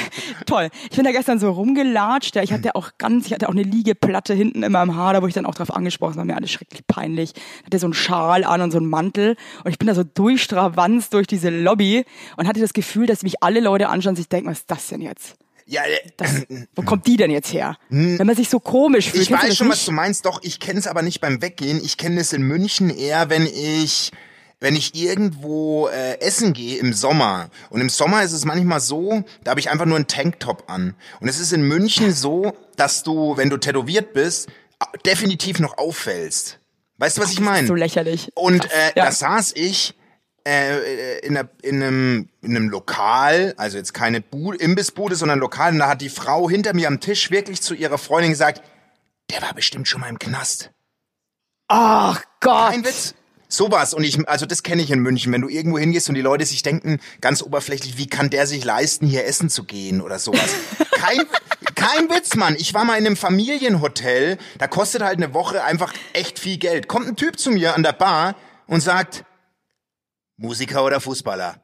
[0.45, 0.69] toll.
[0.89, 2.35] Ich bin da gestern so rumgelatscht.
[2.35, 5.21] Ja, ich hatte auch ganz, ich hatte auch eine Liegeplatte hinten in meinem Haar, da
[5.21, 7.33] wo ich dann auch drauf angesprochen, war mir alles schrecklich peinlich.
[7.35, 10.03] Ich hatte so einen Schal an und so einen Mantel und ich bin da so
[10.03, 12.03] durchstravanzt durch diese Lobby
[12.37, 14.87] und hatte das Gefühl, dass mich alle Leute anschauen und sich denken, was ist das
[14.87, 15.35] denn jetzt?
[15.65, 17.77] Ja, äh, Das, wo kommt die denn jetzt her?
[17.89, 19.23] Wenn man sich so komisch fühlt.
[19.23, 19.77] ich weiß das schon, nicht?
[19.77, 20.25] was du meinst.
[20.25, 21.81] Doch, ich kenne es aber nicht beim Weggehen.
[21.83, 24.11] Ich kenne es in München eher, wenn ich
[24.61, 27.49] wenn ich irgendwo äh, essen gehe im Sommer.
[27.69, 30.95] Und im Sommer ist es manchmal so, da habe ich einfach nur einen Tanktop an.
[31.19, 34.49] Und es ist in München so, dass du, wenn du tätowiert bist,
[35.05, 36.59] definitiv noch auffällst.
[36.97, 37.67] Weißt du, was ich meine?
[37.67, 38.29] So lächerlich.
[38.35, 38.71] Und Krass.
[38.71, 39.05] äh, ja.
[39.05, 39.95] da saß ich
[40.47, 45.73] äh, in, einer, in, einem, in einem Lokal, also jetzt keine Bu Imbissbude, sondern Lokal,
[45.73, 48.61] und da hat die Frau hinter mir am Tisch wirklich zu ihrer Freundin gesagt,
[49.31, 50.69] der war bestimmt schon mal im Knast.
[51.67, 52.71] Ach Gott.
[52.71, 53.15] Kein Witz.
[53.51, 53.93] Sowas.
[53.93, 56.45] Und ich, also das kenne ich in München, wenn du irgendwo hingehst und die Leute
[56.45, 60.55] sich denken, ganz oberflächlich, wie kann der sich leisten, hier essen zu gehen oder sowas.
[60.91, 61.19] Kein,
[61.73, 62.55] kein Witz, Mann.
[62.59, 66.87] Ich war mal in einem Familienhotel, da kostet halt eine Woche einfach echt viel Geld.
[66.87, 68.35] Kommt ein Typ zu mir an der Bar
[68.67, 69.25] und sagt,
[70.37, 71.59] Musiker oder Fußballer?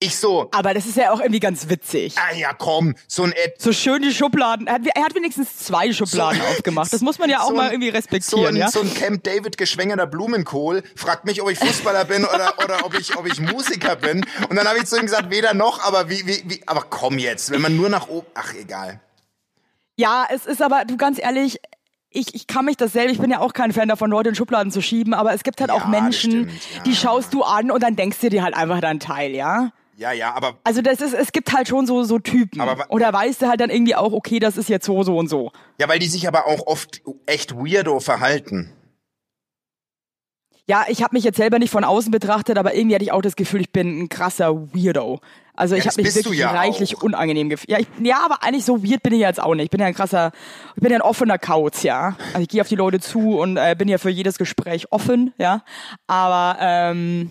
[0.00, 2.14] Ich so, Aber das ist ja auch irgendwie ganz witzig.
[2.18, 4.68] ah ja komm, so ein Ed So schön die Schubladen.
[4.68, 6.92] Er hat, er hat wenigstens zwei Schubladen aufgemacht.
[6.92, 8.70] Das muss man ja auch so mal irgendwie so respektieren, ein, ja?
[8.70, 12.96] So ein Camp David geschwängerter Blumenkohl fragt mich, ob ich Fußballer bin oder, oder ob,
[12.96, 14.24] ich, ob ich Musiker bin.
[14.48, 17.18] Und dann habe ich zu ihm gesagt, weder noch, aber wie, wie, wie, aber komm
[17.18, 19.00] jetzt, wenn man nur nach oben, ach egal.
[19.96, 21.58] Ja, es ist aber, du ganz ehrlich,
[22.10, 24.36] ich, ich kann mich das selber, ich bin ja auch kein Fan davon, Leute in
[24.36, 26.82] Schubladen zu schieben, aber es gibt halt Ja, auch Menschen, stimmt, ja.
[26.84, 29.72] die schaust du an und dann denkst du dir halt einfach deinen Teil, ja?
[29.98, 32.60] Ja, ja, aber Also das ist, es gibt halt schon so, so Typen.
[32.60, 35.28] Aber Oder weißt du halt dann irgendwie auch, okay, das ist jetzt so, so und
[35.28, 35.50] so.
[35.80, 38.72] ja, weil die sich aber auch oft echt weirdo verhalten.
[40.66, 43.22] Ja, ich habe mich jetzt selber nicht von außen betrachtet, aber irgendwie hatte ich auch
[43.22, 45.20] das Gefühl, ich bin ein krasser Weirdo.
[45.58, 47.02] Also ich das habe mich wirklich ja reichlich auch.
[47.02, 47.70] unangenehm gefühlt.
[47.70, 49.64] Ja, ich, ja, aber eigentlich so weird bin ich jetzt auch nicht.
[49.64, 50.30] Ich bin ja ein krasser,
[50.76, 52.16] ich bin ja ein offener Kauz, ja.
[52.28, 55.34] Also ich gehe auf die Leute zu und äh, bin ja für jedes Gespräch offen,
[55.36, 55.64] ja.
[56.06, 57.30] Aber ähm,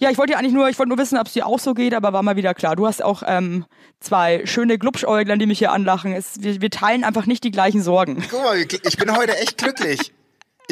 [0.00, 1.72] ja, ich wollte ja eigentlich nur, ich wollte nur wissen, ob es dir auch so
[1.72, 2.76] geht, aber war mal wieder klar.
[2.76, 3.64] Du hast auch ähm,
[4.00, 6.12] zwei schöne Glubschäuglein, die mich hier anlachen.
[6.12, 8.22] Es, wir, wir teilen einfach nicht die gleichen Sorgen.
[8.30, 10.12] Guck mal, ich bin heute echt glücklich.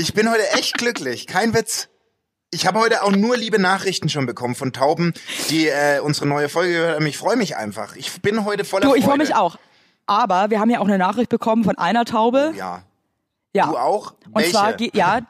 [0.00, 1.90] Ich bin heute echt glücklich, kein Witz.
[2.50, 5.12] Ich habe heute auch nur liebe Nachrichten schon bekommen von Tauben,
[5.50, 7.06] die äh, unsere neue Folge gehört haben.
[7.06, 7.96] Ich freue mich einfach.
[7.96, 9.58] Ich bin heute voller Du, ich freue mich auch.
[10.06, 12.54] Aber wir haben ja auch eine Nachricht bekommen von einer Taube.
[12.56, 12.82] Ja.
[13.52, 13.66] Ja.
[13.66, 14.14] Du auch?
[14.32, 14.52] Und Welche?
[14.52, 15.20] zwar, ja,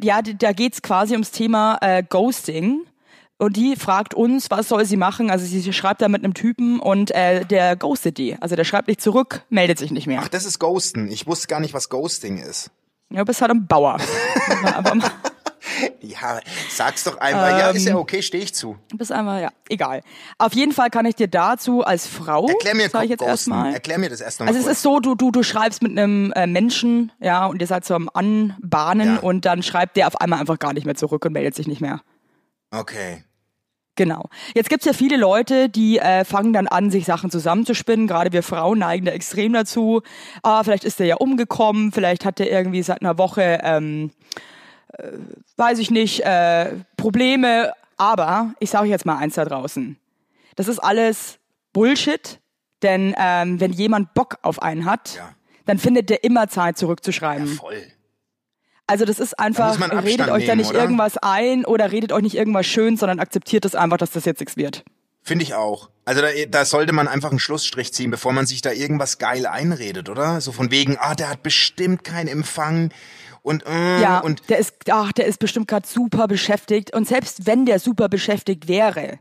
[0.00, 2.86] ja, da geht's quasi ums Thema äh, Ghosting.
[3.36, 5.30] Und die fragt uns, was soll sie machen?
[5.30, 8.40] Also sie schreibt da mit einem Typen und äh, der ghostet die.
[8.40, 10.22] Also der schreibt nicht zurück, meldet sich nicht mehr.
[10.24, 11.08] Ach, das ist Ghosten.
[11.08, 12.70] Ich wusste gar nicht, was Ghosting ist.
[13.10, 13.98] Ja, du bist halt ein Bauer.
[16.00, 16.40] Ja,
[16.70, 17.48] sag's doch einfach.
[17.58, 18.76] ja, ist ja Ähm, okay, stehe ich zu.
[18.88, 20.02] Du bist einmal, ja, egal.
[20.38, 23.74] Auf jeden Fall kann ich dir dazu als Frau, Erklär mir sag ich jetzt erstmal.
[23.74, 24.76] Erklär mir das erst noch Also mal es kurz.
[24.78, 27.94] ist so, du, du, du schreibst mit einem äh, Menschen, ja, und ihr seid so
[27.94, 29.20] am Anbahnen Ja.
[29.20, 31.80] und dann schreibt der auf einmal einfach gar nicht mehr zurück und meldet sich nicht
[31.80, 32.00] mehr.
[32.70, 33.22] Okay.
[33.98, 34.30] Genau.
[34.54, 38.06] Jetzt gibt's ja viele Leute, die äh, fangen dann an, sich Sachen zusammenzuspinnen.
[38.06, 40.02] Gerade wir Frauen neigen da extrem dazu.
[40.44, 44.12] Ah, vielleicht ist der ja umgekommen, vielleicht hat der irgendwie seit einer Woche, ähm,
[44.92, 45.08] äh,
[45.56, 47.72] weiß ich nicht, äh, Probleme.
[47.96, 49.96] Aber ich sage jetzt mal eins da draußen.
[50.54, 51.40] Das ist alles
[51.72, 52.38] Bullshit,
[52.82, 55.30] denn ähm, wenn jemand Bock auf einen hat, Ja.
[55.66, 57.48] dann findet der immer Zeit zurückzuschreiben.
[57.48, 57.82] Voll.
[58.88, 60.80] Also das ist einfach, man redet Abstand euch da nehmen, nicht oder?
[60.80, 64.40] irgendwas ein oder redet euch nicht irgendwas schön, sondern akzeptiert es einfach, dass das jetzt
[64.40, 64.82] nichts wird.
[65.22, 65.90] Finde ich auch.
[66.06, 69.46] Also da, da sollte man einfach einen Schlussstrich ziehen, bevor man sich da irgendwas geil
[69.46, 70.40] einredet, oder?
[70.40, 72.90] So von wegen, ah, der hat bestimmt keinen Empfang
[73.42, 76.94] und äh, Ja, und der ist, ach, der ist bestimmt gerade super beschäftigt.
[76.94, 79.18] Und selbst wenn der super beschäftigt wäre,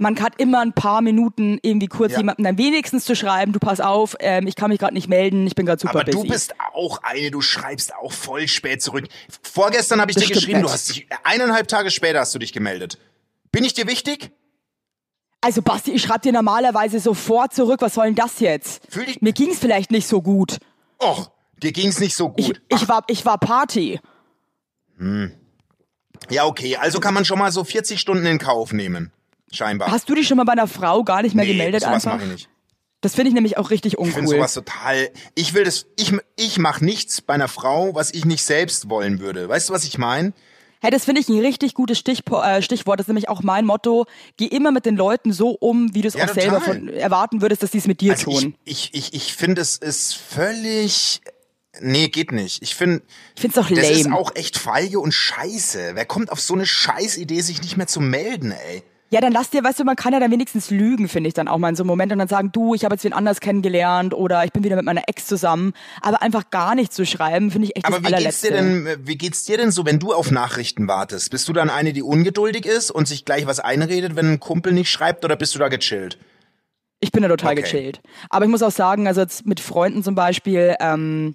[0.00, 2.18] man hat immer ein paar Minuten irgendwie kurz Ja.
[2.18, 5.46] jemandem dann wenigstens zu schreiben, du pass auf, ähm, ich kann mich gerade nicht melden,
[5.46, 6.26] ich bin gerade super aber busy.
[6.26, 9.06] du bist auch eine, du schreibst auch voll spät zurück.
[9.42, 10.72] Vorgestern habe ich Das dir geschrieben, du nicht.
[10.72, 12.98] hast dich eineinhalb Tage später hast du dich gemeldet.
[13.52, 14.30] Bin ich dir wichtig?
[15.42, 18.82] also Basti, ich schreibe dir normalerweise sofort zurück, was soll denn das jetzt?
[18.90, 20.58] Fühl dich- Mir ging's vielleicht nicht so gut.
[21.02, 21.30] Och,
[21.62, 22.60] dir ging's nicht so Ich, gut.
[22.68, 24.00] ich, war, ich war Party.
[26.28, 29.12] ja, okay, also kann man schon mal so 40 Stunden in Kauf nehmen.
[29.52, 29.90] Scheinbar.
[29.90, 32.14] Hast du dich schon mal bei einer Frau gar nicht mehr nee, gemeldet sowas einfach?
[32.18, 32.48] mache ich nicht.
[33.02, 34.36] Das finde ich nämlich auch richtig Ich finde uncool.
[34.36, 35.08] sowas total.
[35.34, 35.86] Ich will das.
[35.96, 39.48] Ich ich mache nichts bei einer Frau, was ich nicht selbst wollen würde.
[39.48, 40.32] Weißt du, was ich meine?
[40.82, 42.98] Hey, das finde ich ein richtig gutes Stichpo äh, Stichwort.
[43.00, 44.06] Das ist nämlich auch mein Motto.
[44.36, 46.74] Geh immer mit den Leuten so um, wie du es Ja, auch selber total.
[46.78, 48.54] von erwarten würdest, dass die es mit dir Also tun.
[48.64, 51.20] ich ich ich, ich finde es ist völlig.
[51.80, 52.62] Nee, geht nicht.
[52.62, 53.02] Ich finde,
[53.34, 54.16] Ich finde es doch das ist lame.
[54.18, 55.92] auch echt feige und scheiße.
[55.94, 58.82] Wer kommt auf so eine Scheißidee, sich nicht mehr zu melden, ey?
[59.12, 61.48] Ja, dann lass dir, weißt du, man kann ja dann wenigstens lügen, finde ich dann
[61.48, 63.40] auch mal in so einem Moment und dann sagen, du, ich habe jetzt wen anders
[63.40, 65.72] kennengelernt oder ich bin wieder mit meiner Ex zusammen.
[66.00, 68.48] Aber einfach gar nicht zu schreiben, finde ich echt Aber wie geht's allerletzte.
[68.48, 71.32] dir denn, wie geht's dir denn so, wenn du auf Nachrichten wartest?
[71.32, 74.72] Bist du dann eine, die ungeduldig ist und sich gleich was einredet, wenn ein Kumpel
[74.72, 76.16] nicht schreibt oder bist du da gechillt?
[77.00, 77.62] Ich bin da total Okay.
[77.62, 78.00] gechillt.
[78.28, 81.34] Aber ich muss auch sagen, also jetzt mit Freunden zum Beispiel, ähm,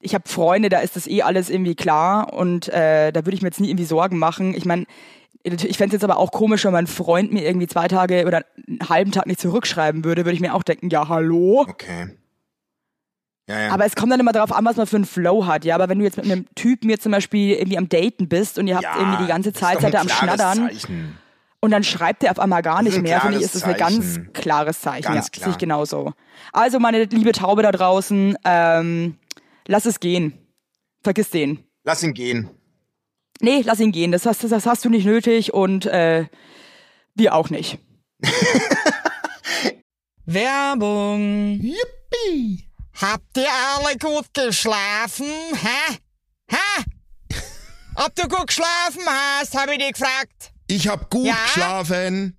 [0.00, 3.42] ich habe Freunde, da ist das eh alles irgendwie klar und äh, da würde ich
[3.42, 4.54] mir jetzt nie irgendwie Sorgen machen.
[4.54, 4.84] Ich meine,
[5.44, 8.44] ich fände es jetzt aber auch komisch, wenn mein Freund mir irgendwie zwei Tage oder
[8.68, 11.66] einen halben Tag nicht zurückschreiben würde, würde ich mir auch denken, ja, hallo.
[11.68, 12.16] Okay.
[13.48, 13.70] Ja, ja.
[13.72, 15.74] Aber es kommt dann immer darauf an, was man für einen Flow hat, ja.
[15.74, 18.68] Aber wenn du jetzt mit einem Typen jetzt zum Beispiel irgendwie am Daten bist und
[18.68, 21.18] ihr habt ja, irgendwie die ganze Zeit seid ihr am Schnattern Zeichen.
[21.60, 24.20] und dann schreibt er auf einmal gar nicht mehr, finde ich, ist das ein ganz
[24.32, 25.12] klares Zeichen.
[25.12, 25.44] Ganz ja, klar.
[25.44, 26.12] sehe ich genauso.
[26.52, 29.16] Also meine liebe Taube da draußen, ähm,
[29.66, 30.34] lass es gehen.
[31.02, 31.64] Vergiss den.
[31.82, 32.48] Lass ihn gehen.
[33.42, 34.12] Nee, lass ihn gehen.
[34.12, 36.26] Das hast, das hast du nicht nötig und äh,
[37.14, 37.78] wir auch nicht.
[40.24, 41.58] Werbung.
[41.60, 42.68] Yippie!
[43.00, 45.26] Habt ihr alle gut geschlafen?
[45.26, 45.96] Hä?
[46.48, 46.84] Hä?
[47.96, 50.52] Ob du gut geschlafen hast, habe ich dich gefragt.
[50.68, 51.34] Ich hab gut Ja?
[51.44, 52.38] geschlafen.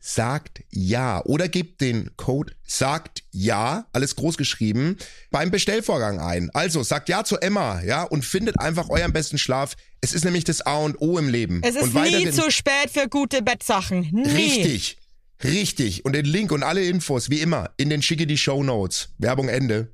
[0.00, 4.96] sagt ja oder gebt den Code sagt ja, alles groß geschrieben,
[5.30, 6.50] beim Bestellvorgang ein.
[6.54, 9.74] Also sagt ja zu Emma, ja, und findet einfach euren besten Schlaf.
[10.00, 11.60] Es ist nämlich das A und O im Leben.
[11.64, 14.08] Es ist und nie zu spät für gute Bettsachen.
[14.12, 14.28] Nie.
[14.28, 14.98] Richtig.
[15.42, 16.04] Richtig.
[16.04, 19.10] Und den Link und alle Infos, wie immer, in den schicke die Show Notes.
[19.18, 19.92] Werbung Ende.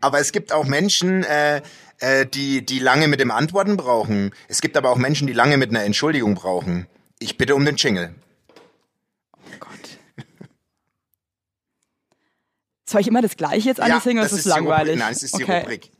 [0.00, 1.62] Aber es gibt auch Menschen, äh,
[1.98, 4.32] äh, die, die lange mit dem Antworten brauchen.
[4.48, 6.86] Es gibt aber auch Menschen, die lange mit einer Entschuldigung brauchen.
[7.18, 8.14] Ich bitte um den Jingle.
[12.94, 14.68] Soll ich immer das Gleiche jetzt ansingen oder ist das die Rubrik.
[14.68, 14.98] langweilig?
[15.00, 15.62] Nein, es ist die okay.
[15.62, 15.90] Rubrik.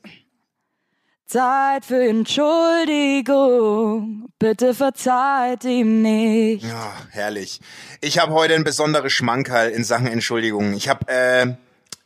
[1.27, 6.63] Zeit für Entschuldigung, bitte verzeiht ihm nicht.
[6.63, 7.61] Ja, herrlich.
[8.01, 10.75] Ich habe heute ein besonderes Schmankerl in Sachen Entschuldigung.
[10.75, 11.47] Ich habe äh,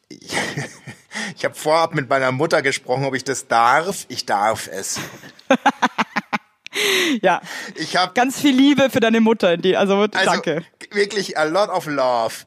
[1.36, 4.06] ich, habe vorab mit meiner Mutter gesprochen, ob ich das darf.
[4.08, 4.98] Ich darf es.
[7.22, 7.40] Ja,
[7.74, 10.64] Ich habe ganz viel Liebe für deine Mutter, in die, also, also danke.
[10.92, 12.46] wirklich a lot of love.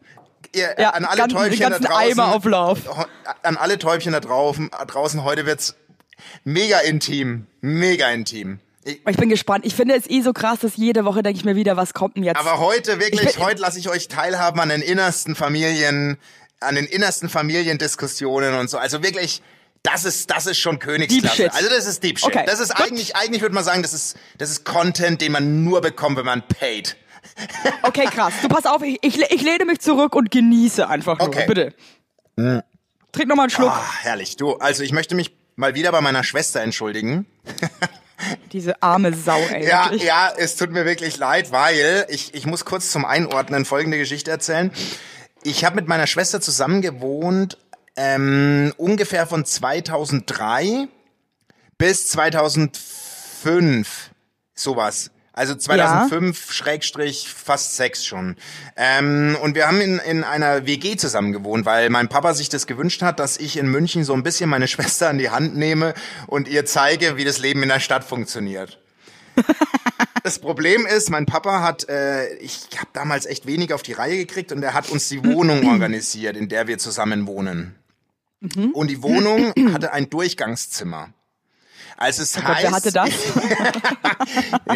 [0.53, 2.19] Ihr, Ja, an alle Täubchen da draußen.
[2.19, 2.81] Eimer of Love.
[2.97, 3.05] Ho-
[3.43, 5.75] An alle Täubchen da draußen, draußen heute wird's
[6.43, 8.59] mega intim, mega intim.
[8.83, 9.65] Ich, Ich bin gespannt.
[9.65, 12.17] Ich finde es eh so krass, dass jede Woche denke ich mir wieder, was kommt
[12.17, 12.37] denn jetzt?
[12.37, 16.17] aber heute wirklich, Ich heute lasse ich euch teilhaben an den innersten Familien,
[16.59, 18.77] an den innersten Familiendiskussionen und so.
[18.77, 19.41] Also wirklich,
[19.83, 21.51] das ist, das ist schon Königsklasse.
[21.53, 22.27] Also das ist Deep Shit.
[22.27, 22.85] Okay, das ist gut.
[22.85, 26.25] eigentlich, eigentlich würde man sagen, das ist, das ist Content, den man nur bekommt, wenn
[26.25, 26.97] man paid.
[27.83, 28.33] Okay, krass.
[28.41, 31.27] Du pass auf, ich, ich, ich lehne mich zurück und genieße einfach nur.
[31.27, 31.45] Okay.
[31.47, 31.73] Bitte.
[33.11, 33.71] Trink noch mal einen Schluck.
[33.71, 34.37] Ah, herrlich.
[34.37, 37.25] Du, also ich möchte mich mal wieder bei meiner Schwester entschuldigen.
[38.51, 39.67] Diese arme Sau, ey.
[39.67, 40.03] Ja, wirklich.
[40.03, 44.29] ja, es tut mir wirklich leid, weil ich, ich muss kurz zum Einordnen folgende Geschichte
[44.29, 44.71] erzählen.
[45.43, 47.57] Ich habe mit meiner Schwester zusammen gewohnt,
[47.95, 50.87] ähm, ungefähr von 2003
[51.77, 54.11] bis 2005,
[54.53, 55.09] sowas.
[55.33, 58.35] Also 2005 Schrägstrich fast sechs schon.
[58.75, 62.67] Ähm, und wir haben in, in einer WG zusammen gewohnt, weil mein Papa sich das
[62.67, 65.93] gewünscht hat, dass ich in München so ein bisschen meine Schwester an die Hand nehme
[66.27, 68.79] und ihr zeige, wie das Leben in der Stadt funktioniert.
[70.23, 74.17] Das Problem ist, mein Papa hat, äh, ich habe damals echt wenig auf die Reihe
[74.17, 77.75] gekriegt und er hat uns die Wohnung organisiert, in der wir zusammen wohnen.
[78.73, 81.09] Und die Wohnung hatte ein Durchgangszimmer.
[82.01, 83.09] Also es Oh Gott, heißt, wer hatte das?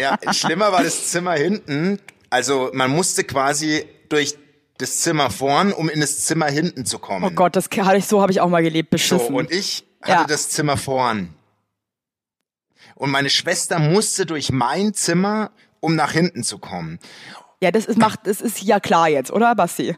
[0.00, 1.98] ja, schlimmer war das Zimmer hinten.
[2.30, 4.36] Also man musste quasi durch
[4.78, 7.24] das Zimmer vorn, um in das Zimmer hinten zu kommen.
[7.24, 9.34] Oh Gott, das hatte ich, so habe ich auch mal gelebt, So, beschissen.
[9.34, 10.26] und ich hatte Ja.
[10.26, 11.34] das Zimmer vorn.
[12.94, 16.98] Und meine Schwester musste durch mein Zimmer, um nach hinten zu kommen.
[17.60, 19.96] ja, das ist, macht, das ist ja klar jetzt, oder, Basti?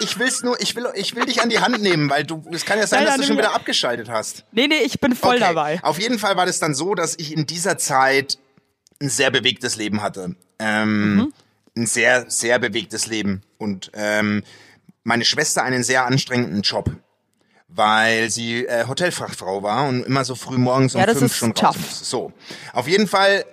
[0.00, 2.64] Ich will's nur, ich will, ich will dich an die Hand nehmen, weil du, es
[2.64, 4.44] kann ja sein, Nein, dass du schon wieder abgeschaltet hast.
[4.52, 5.44] Nee, nee, ich bin voll Okay.
[5.44, 5.80] dabei.
[5.82, 8.38] Auf jeden Fall war das dann so, dass ich in dieser Zeit
[9.00, 10.34] ein sehr bewegtes Leben hatte.
[10.58, 11.32] Ähm, Mhm.
[11.78, 13.42] Ein sehr, sehr bewegtes Leben.
[13.58, 14.42] Und ähm,
[15.04, 16.90] meine Schwester einen sehr anstrengenden Job.
[17.68, 21.36] Weil sie äh, Hotelfachfrau war und immer so früh morgens um Ja, das fünf ist
[21.38, 21.76] schon raus tough.
[21.78, 22.04] musste.
[22.04, 22.32] So.
[22.72, 23.44] Auf jeden Fall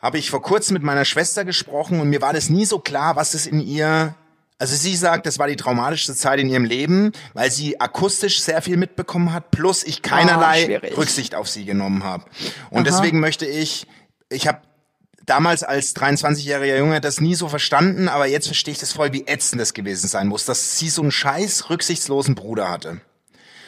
[0.00, 3.16] habe ich vor kurzem mit meiner Schwester gesprochen und mir war das nie so klar,
[3.16, 4.14] was es in ihr
[4.58, 8.62] also sie sagt, das war die traumatischste Zeit in ihrem Leben, weil sie akustisch sehr
[8.62, 10.96] viel mitbekommen hat, plus ich keinerlei schwierig.
[10.96, 12.24] Rücksicht auf sie genommen habe.
[12.70, 13.86] Und deswegen möchte ich,
[14.30, 14.62] ich habe
[15.26, 19.26] damals als 23-jähriger Junge das nie so verstanden, aber jetzt verstehe ich das voll, wie
[19.26, 23.00] ätzend das gewesen sein muss, dass sie so einen scheiß rücksichtslosen Bruder hatte.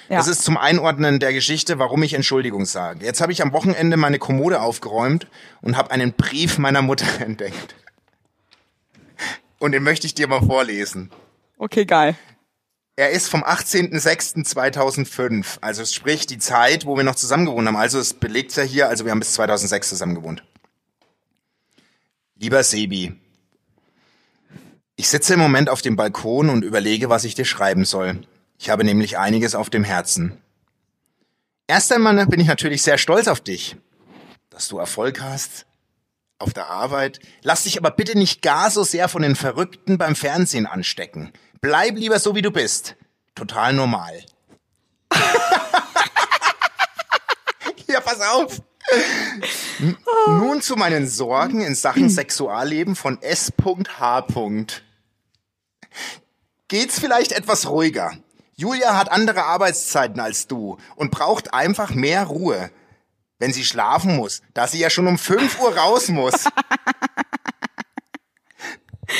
[0.08, 0.16] Ja.
[0.16, 3.04] Das ist zum Einordnen der Geschichte, warum ich Entschuldigung sage.
[3.04, 5.26] Jetzt habe ich am Wochenende meine Kommode aufgeräumt
[5.60, 7.74] und habe einen Brief meiner Mutter entdeckt.
[9.58, 11.10] Und den möchte ich dir mal vorlesen.
[11.58, 12.16] Okay, geil.
[12.96, 17.76] Er ist vom 18.06.2005, also sprich die Zeit, wo wir noch zusammen gewohnt haben.
[17.76, 20.42] Also es belegt ja hier, also wir haben bis 2006 zusammen gewohnt.
[22.34, 23.14] Lieber Sebi,
[24.96, 28.22] ich sitze im Moment auf dem Balkon und überlege, was ich dir schreiben soll.
[28.58, 30.42] Ich habe nämlich einiges auf dem Herzen.
[31.68, 33.76] Erst einmal bin ich natürlich sehr stolz auf dich,
[34.50, 35.67] dass du Erfolg hast
[36.38, 37.20] auf der Arbeit.
[37.42, 41.32] Lass dich aber bitte nicht gar so sehr von den Verrückten beim Fernsehen anstecken.
[41.60, 42.96] Bleib lieber so, wie du bist.
[43.34, 44.24] Total normal.
[47.86, 48.62] ja, pass auf.
[50.26, 54.26] Nun zu meinen Sorgen in Sachen Sexualleben von S.H.
[56.68, 58.12] Geht's vielleicht etwas ruhiger?
[58.56, 62.70] Julia hat andere Arbeitszeiten als du und braucht einfach mehr Ruhe.
[63.38, 66.44] Wenn sie schlafen muss, da sie ja schon um 5 Uhr raus muss.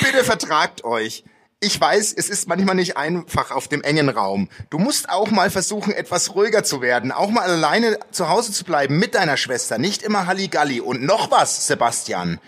[0.02, 1.24] Bitte vertragt euch.
[1.60, 4.48] Ich weiß, es ist manchmal nicht einfach auf dem engen Raum.
[4.70, 7.10] Du musst auch mal versuchen, etwas ruhiger zu werden.
[7.10, 9.76] Auch mal alleine zu Hause zu bleiben mit deiner Schwester.
[9.76, 10.80] Nicht immer Halligalli.
[10.80, 12.38] Und noch was, Sebastian.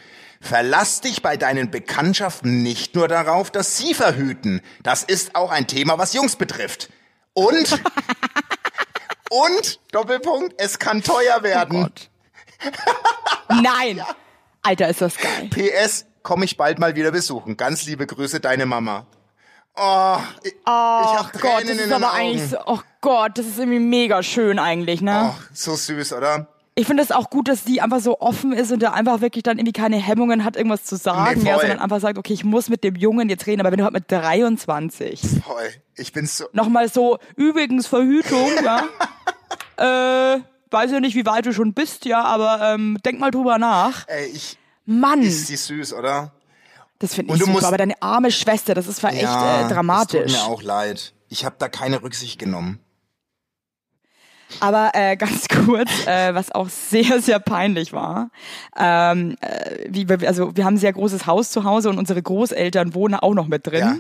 [0.41, 4.63] Verlass dich bei deinen Bekanntschaften nicht nur darauf, dass sie verhüten.
[4.83, 6.89] Das ist auch ein Thema, was Jungs betrifft.
[7.35, 7.69] Und,
[9.31, 11.91] und, Doppelpunkt, es kann teuer werden.
[13.49, 14.03] Nein!
[14.63, 15.49] Alter, ist das geil.
[15.49, 17.57] PS, komm ich bald mal wieder besuchen.
[17.57, 19.07] Ganz liebe Grüße, deine Mama.
[19.77, 22.17] Oh, ich, ich hab Gott, Tränen das in ist aber Augen.
[22.19, 25.33] eigentlich so, oh Gott, das ist irgendwie mega schön eigentlich, ne?
[25.33, 26.49] Oh, so süß, oder?
[26.77, 29.43] Ich finde es auch gut, dass die einfach so offen ist und da einfach wirklich
[29.43, 32.45] dann irgendwie keine Hemmungen hat, irgendwas zu sagen, Nee, ja, sondern einfach sagt, okay, ich
[32.45, 35.69] muss mit dem Jungen jetzt reden, aber wenn du halt mit 23 Voll.
[35.97, 36.45] Ich bin so.
[36.53, 38.85] nochmal so, übrigens Verhütung, ja,
[39.77, 43.59] äh, weiß ja nicht, wie weit du schon bist, ja, aber ähm, denk mal drüber
[43.59, 44.07] nach.
[44.09, 44.57] Ey, ich.
[44.87, 46.33] Mann, Ist sie süß, oder?
[46.99, 49.69] das finde ich du super, musst- aber deine arme Schwester, das ist war echt äh,
[49.73, 50.23] dramatisch.
[50.23, 51.15] Das tut mir auch leid.
[51.29, 52.81] Ich habe da keine Rücksicht genommen.
[54.59, 58.31] Aber äh, ganz kurz, äh, was auch sehr, sehr peinlich war.
[58.77, 62.21] Ähm, äh, wie wir, also wir haben ein sehr großes Haus zu Hause und unsere
[62.21, 63.81] Großeltern wohnen auch noch mit drin.
[63.81, 63.97] Ja.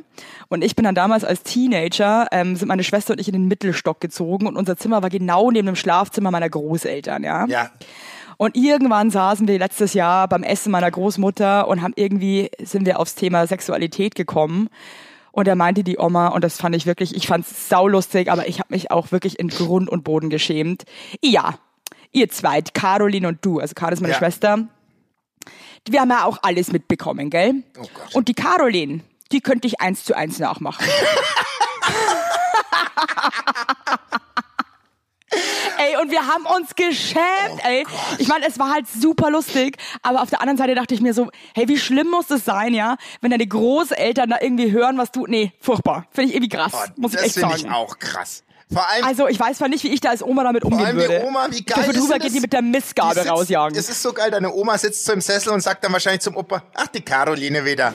[0.48, 3.48] Und ich bin dann damals als Teenager, ähm, sind meine Schwester und ich in den
[3.48, 7.46] Mittelstock gezogen und unser Zimmer war genau neben dem Schlafzimmer meiner Großeltern, ja.
[7.46, 7.70] Ja.
[8.40, 12.98] Und irgendwann saßen wir letztes Jahr beim Essen meiner Großmutter und haben irgendwie, sind wir
[12.98, 14.70] aufs Thema Sexualität gekommen.
[15.32, 18.58] Und da meinte die Oma, und das fand ich wirklich, ich fand's saulustig, aber ich
[18.58, 20.84] habe mich auch wirklich in Grund und Boden geschämt.
[21.22, 21.54] Ja,
[22.12, 24.18] ihr zweit, Caroline und du, also Caroline ist meine Ja.
[24.18, 24.66] Schwester,
[25.88, 27.62] wir haben ja auch alles mitbekommen, gell?
[27.78, 28.14] Oh Gott.
[28.14, 29.00] Und die Caroline,
[29.32, 30.84] die könnte ich eins zu eins nachmachen.
[35.90, 37.84] Ey, und wir haben uns geschämt, ey.
[38.18, 41.14] Ich meine, es war halt super lustig, aber auf der anderen Seite dachte ich mir
[41.14, 45.10] so, hey, wie schlimm muss das sein, ja, wenn deine Großeltern da irgendwie hören, was
[45.10, 46.06] du, nee, furchtbar.
[46.10, 47.60] Finde ich irgendwie krass, Oh, muss ich das echt finde sagen.
[47.66, 48.44] ich auch krass.
[48.72, 49.04] Vor allem.
[49.04, 51.24] Also, ich weiß zwar nicht, wie ich da als Oma damit umgehen allem die würde.
[51.26, 52.32] Oma, wie geil Dafür drüber geht das?
[52.34, 52.72] die mit der die
[53.22, 53.76] sitzt- rausjagen.
[53.76, 56.36] Es ist so geil, deine Oma sitzt so im Sessel und sagt dann wahrscheinlich zum
[56.36, 57.92] Opa, ach, die Caroline wieder.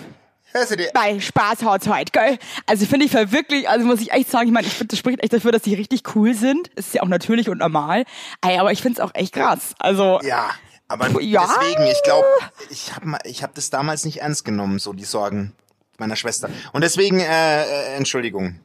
[0.93, 2.37] Bei Spaß haut's heute, gell?
[2.65, 4.99] Also finde ich voll wirklich, also muss ich echt sagen, ich meine, ich finde, das
[4.99, 6.69] spricht echt dafür, dass die richtig cool sind.
[6.75, 8.05] Es ist ja auch natürlich und normal.
[8.41, 9.73] Ey, aber ich finde es auch echt krass.
[9.79, 10.49] Also, Ja,
[10.87, 11.47] aber Ja.
[11.59, 12.27] deswegen, ich glaube,
[12.69, 15.53] ich habe ich hab das damals nicht ernst genommen, so die Sorgen
[15.97, 16.49] meiner Schwester.
[16.73, 18.59] Und deswegen, äh, äh, Entschuldigung.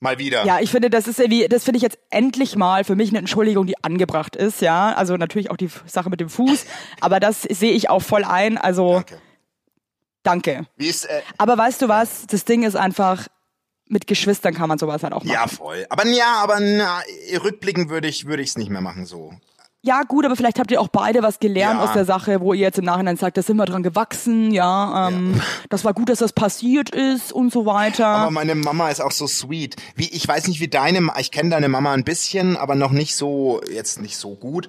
[0.00, 0.44] Mal wieder.
[0.44, 3.18] Ja, ich finde, das ist irgendwie, das finde ich jetzt endlich mal für mich eine
[3.18, 4.92] Entschuldigung, die angebracht ist, ja.
[4.94, 6.64] Also natürlich auch die Sache mit dem Fuß,
[7.00, 8.58] aber das sehe ich auch voll ein.
[8.58, 9.18] Also Danke.
[10.22, 10.66] Danke.
[10.76, 12.26] Wie ist, äh, Aber weißt du was?
[12.26, 13.26] Das Ding ist einfach,
[13.88, 15.34] mit Geschwistern kann man sowas halt auch machen.
[15.34, 15.86] ja, voll.
[15.90, 17.00] Aber ja, aber na,
[17.42, 19.32] rückblickend würde ich es nicht mehr machen so.
[19.84, 21.84] Ja, gut, aber vielleicht habt ihr auch beide was gelernt Ja.
[21.84, 25.08] aus der Sache, wo ihr jetzt im Nachhinein sagt, da sind wir dran gewachsen, ja,
[25.08, 28.06] ähm, das war gut, dass das passiert ist und so weiter.
[28.06, 29.74] Aber meine Mama ist auch so sweet.
[29.96, 33.16] Wie ich weiß nicht, wie deine, ich kenne deine Mama ein bisschen, aber noch nicht
[33.16, 34.68] so jetzt nicht so gut.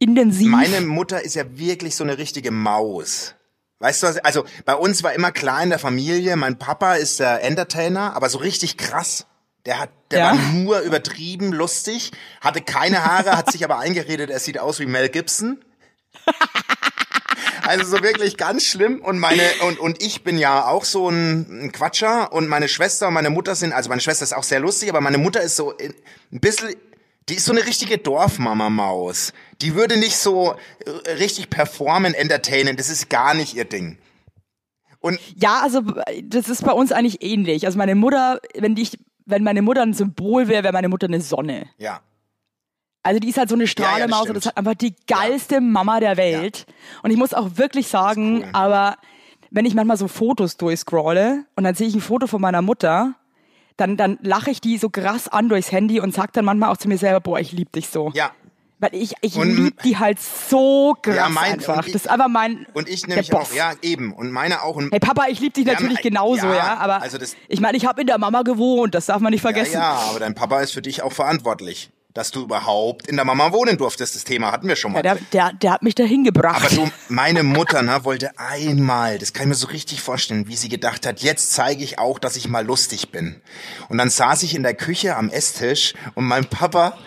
[0.00, 0.48] Intensiv.
[0.50, 3.34] Meine Mutter ist ja wirklich so eine richtige Maus.
[3.80, 4.18] Weißt du was?
[4.18, 8.28] Also bei uns war immer klar in der Familie, mein Papa ist der Entertainer, aber
[8.28, 9.26] so richtig krass.
[9.66, 10.26] Der hat, der Ja?
[10.30, 12.10] war nur übertrieben lustig,
[12.40, 15.64] hatte keine Haare, hat sich aber eingeredet, er sieht aus wie Mel Gibson.
[17.62, 21.70] Also so wirklich ganz schlimm und meine und und ich bin ja auch so ein,
[21.70, 24.88] Quatscher und meine Schwester und meine Mutter sind also meine Schwester ist auch sehr lustig,
[24.88, 25.94] aber meine Mutter ist so in-
[26.32, 26.74] ein bisschen
[27.28, 29.32] die ist so eine richtige Dorfmama Maus.
[29.60, 30.54] Die würde nicht so
[30.84, 33.98] äh, richtig performen, entertainen, das ist gar nicht ihr Ding.
[35.00, 35.82] Und Ja, also
[36.24, 37.66] das ist bei uns eigentlich ähnlich.
[37.66, 38.88] Also meine Mutter, wenn die,
[39.26, 41.68] wenn meine Mutter ein Symbol wäre, wäre meine Mutter eine Sonne.
[41.78, 42.00] ja,
[43.04, 44.28] Also die ist halt so eine Ja, ja, Strahlemaus stimmt.
[44.30, 46.66] und das ist halt einfach die geilste Mama der Welt.
[47.02, 48.48] Und ich muss auch wirklich sagen, cool.
[48.52, 48.96] aber
[49.50, 53.14] wenn ich manchmal so Fotos durchscrolle und dann sehe ich ein Foto von meiner Mutter,
[53.78, 56.76] dann, dann lache ich die so krass an durchs Handy und sag dann manchmal auch
[56.76, 58.10] zu mir selber, boah, ich lieb dich so.
[58.14, 58.30] ja.
[58.80, 61.84] Weil ich, ich Und- lieb die halt so krass Ja, mein- einfach.
[61.84, 64.12] ich- das ist einfach mein Und ich nämlich auch, ja, eben.
[64.12, 64.76] Und meine auch.
[64.76, 66.76] Und Hey Papa, ich lieb dich Ja, natürlich mein- genauso, ja, ja.
[66.76, 69.42] Aber also das- ich meine, ich habe in der Mama gewohnt, das darf man nicht
[69.42, 69.72] ja, vergessen.
[69.80, 73.52] ja, aber dein Papa ist für dich auch verantwortlich, dass du überhaupt in der Mama
[73.52, 74.16] wohnen durftest.
[74.16, 75.04] Das Thema hatten wir schon mal.
[75.04, 76.66] Ja, der, der, der hat mich dahin gebracht.
[76.66, 80.56] Aber du, meine Mutter ne, wollte einmal, das kann ich mir so richtig vorstellen, wie
[80.56, 83.40] sie gedacht hat, jetzt zeige ich auch, dass ich mal lustig bin.
[83.88, 86.98] Und dann saß ich in der Küche am Esstisch und mein Papa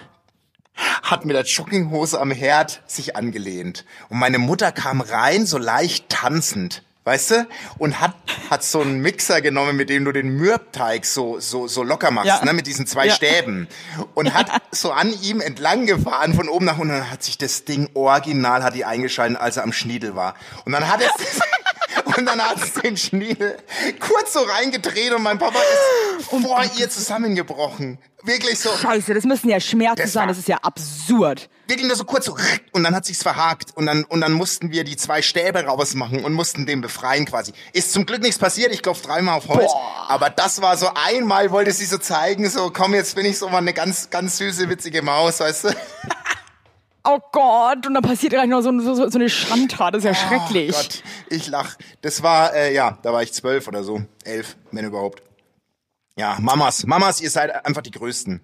[1.03, 3.83] hat mit der Jogginghose am Herd sich angelehnt.
[4.07, 6.83] Und meine Mutter kam rein, so leicht tanzend.
[7.03, 7.47] Weißt du?
[7.79, 8.13] Und hat,
[8.51, 12.27] hat so einen Mixer genommen, mit dem du den Mürbteig so, so, so locker machst,
[12.27, 12.45] Ja.
[12.45, 13.15] ne, mit diesen zwei Ja.
[13.15, 13.67] Stäben.
[14.13, 17.39] Und hat so an ihm entlang gefahren, von oben nach unten, und dann hat sich
[17.39, 20.35] das Ding original, hat die eingeschaltet, als er am Schniedel war.
[20.65, 21.39] Und dann hat es,
[22.17, 23.57] und dann hat es den Schniedel
[23.99, 27.97] kurz so reingedreht und mein Papa ist vor ihr zusammengebrochen.
[28.23, 28.69] Wirklich so.
[28.77, 31.49] Scheiße, das müssen ja Schmerzen Das sein, das ist ja absurd.
[31.67, 32.37] wirklich nur so kurz so
[32.71, 36.23] und dann hat sich's verhakt und dann und dann mussten wir die zwei Stäbe rausmachen
[36.23, 37.53] und mussten den befreien quasi.
[37.73, 39.71] Ist zum Glück nichts passiert, ich klopf dreimal auf Holz,
[40.07, 43.49] aber das war so einmal wollte sie so zeigen, so komm jetzt bin ich so
[43.49, 45.69] mal eine ganz ganz süße witzige Maus, weißt du?
[47.03, 50.13] Oh Gott, und dann passiert gleich noch so, so, so eine Schandtat, das ist ja
[50.13, 50.71] schrecklich.
[50.71, 51.75] Oh Gott, ich lach.
[52.01, 55.23] Das war äh, ja, da war ich zwölf oder so, elf, wenn überhaupt.
[56.15, 58.41] Ja, Mamas, Mamas, ihr seid einfach die größten.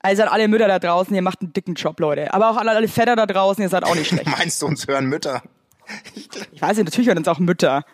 [0.00, 2.34] Also an alle Mütter da draußen, ihr macht einen dicken Job, Leute.
[2.34, 4.26] Aber auch an alle Väter da draußen, ihr seid auch nicht schlecht.
[4.38, 5.42] Meinst du uns hören Mütter?
[6.52, 7.84] Ich weiß nicht, natürlich hören uns auch Mütter.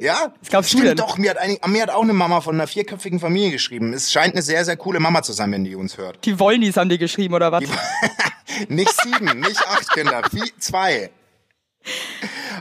[0.00, 0.96] Ja, Was glaubst du stimmt denn?
[0.96, 1.16] doch.
[1.16, 3.92] Mir hat, eine, mir hat auch eine Mama von einer vierköpfigen Familie geschrieben.
[3.92, 6.24] Es scheint eine sehr, sehr coole Mama zu sein, wenn die uns hört.
[6.24, 7.64] Die Wollnies haben die geschrieben, oder was?
[8.68, 11.10] Nicht sieben, nicht acht Kinder, wie, zwei.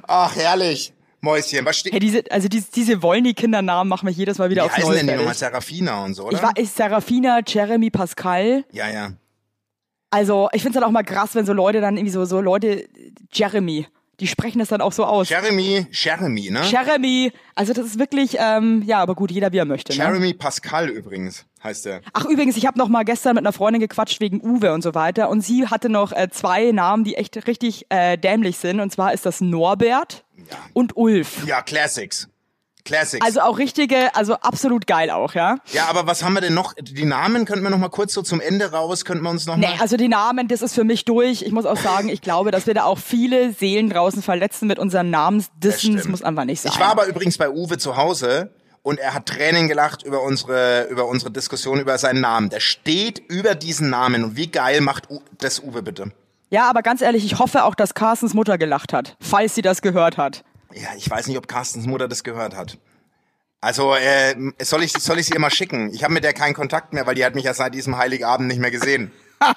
[0.07, 0.93] Ach, herrlich.
[1.21, 1.91] Mäuschen, was steht?
[1.91, 4.97] Hey, diese, also diese, diese Wollny-Kindernamen machen mich jedes Mal wieder Wie aufs heißen Neue
[4.99, 5.33] denn die nochmal?
[5.33, 6.37] Serafina und so, oder?
[6.37, 8.63] Ich war, ist Serafina, Jeremy, Pascal.
[8.71, 9.11] ja, ja.
[10.11, 12.87] Also, ich find's halt auch mal krass, wenn so Leute dann irgendwie so, so Leute,
[13.31, 13.85] Jeremy,
[14.19, 15.29] die sprechen das dann auch so aus.
[15.29, 16.61] Jeremy, Jeremy, ne?
[16.63, 19.93] Jeremy, also das ist wirklich, ähm, ja, aber gut, jeder wie er möchte.
[19.93, 20.03] Ne?
[20.03, 22.01] Jeremy Pascal übrigens heißt der.
[22.13, 24.93] Ach übrigens, ich habe noch mal gestern mit einer Freundin gequatscht wegen Uwe und so
[24.95, 28.91] weiter und sie hatte noch äh, zwei Namen, die echt richtig äh, dämlich sind und
[28.91, 30.25] zwar ist das Norbert
[30.73, 31.45] und Ulf.
[31.45, 32.29] Ja, Classics.
[32.85, 33.25] Classics.
[33.25, 35.57] Also auch richtige, also absolut geil auch, ja.
[35.71, 36.73] ja, aber was haben wir denn noch?
[36.79, 39.57] Die Namen könnten wir noch mal kurz so zum Ende raus, könnten wir uns noch
[39.57, 39.81] Nee, mal...
[39.81, 41.41] also die Namen, das ist für mich durch.
[41.41, 44.79] Ich muss auch sagen, ich glaube, dass wir da auch viele Seelen draußen verletzen mit
[44.79, 45.59] unseren Namensdissen.
[45.59, 46.09] Das, stimmt.
[46.09, 46.71] muss einfach nicht sein.
[46.73, 48.51] Ich war aber übrigens bei Uwe zu Hause
[48.81, 52.49] und er hat Tränen gelacht über unsere, über unsere Diskussion über seinen Namen.
[52.49, 54.23] Der steht über diesen Namen.
[54.23, 56.11] Und wie geil macht U das Uwe bitte?
[56.49, 59.81] ja, aber ganz ehrlich, ich hoffe auch, dass Carstens Mutter gelacht hat, falls sie das
[59.81, 60.43] gehört hat.
[60.73, 62.77] Ja, ich weiß nicht, ob Carstens Mutter das gehört hat.
[63.61, 65.93] Also, äh, soll ich, soll ich sie mal schicken?
[65.93, 68.47] Ich habe mit der keinen Kontakt mehr, weil die hat mich ja seit diesem Heiligabend
[68.47, 69.11] nicht mehr gesehen.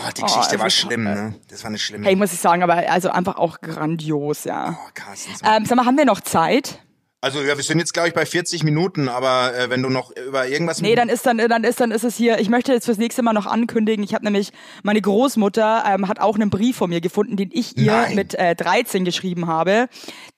[0.00, 1.34] Oh, die Geschichte also war schlimm, ne?
[1.48, 2.06] Das war eine schlimme.
[2.06, 4.78] Hey, muss ich sagen, aber also einfach auch grandios, ja.
[4.80, 5.40] Oh, Carstens.
[5.44, 6.80] Ähm, sag mal, haben wir noch Zeit?
[7.20, 10.12] Also ja, wir sind jetzt glaube ich bei 40 Minuten, aber äh, wenn du noch
[10.16, 12.38] über irgendwas Nee, dann ist dann, dann ist dann ist es hier.
[12.38, 14.04] Ich möchte jetzt fürs nächste Mal noch ankündigen.
[14.04, 14.52] Ich habe nämlich
[14.84, 18.14] meine Großmutter ähm, hat auch einen Brief von mir gefunden, den ich ihr Nein.
[18.14, 19.88] mit äh, 13 geschrieben habe.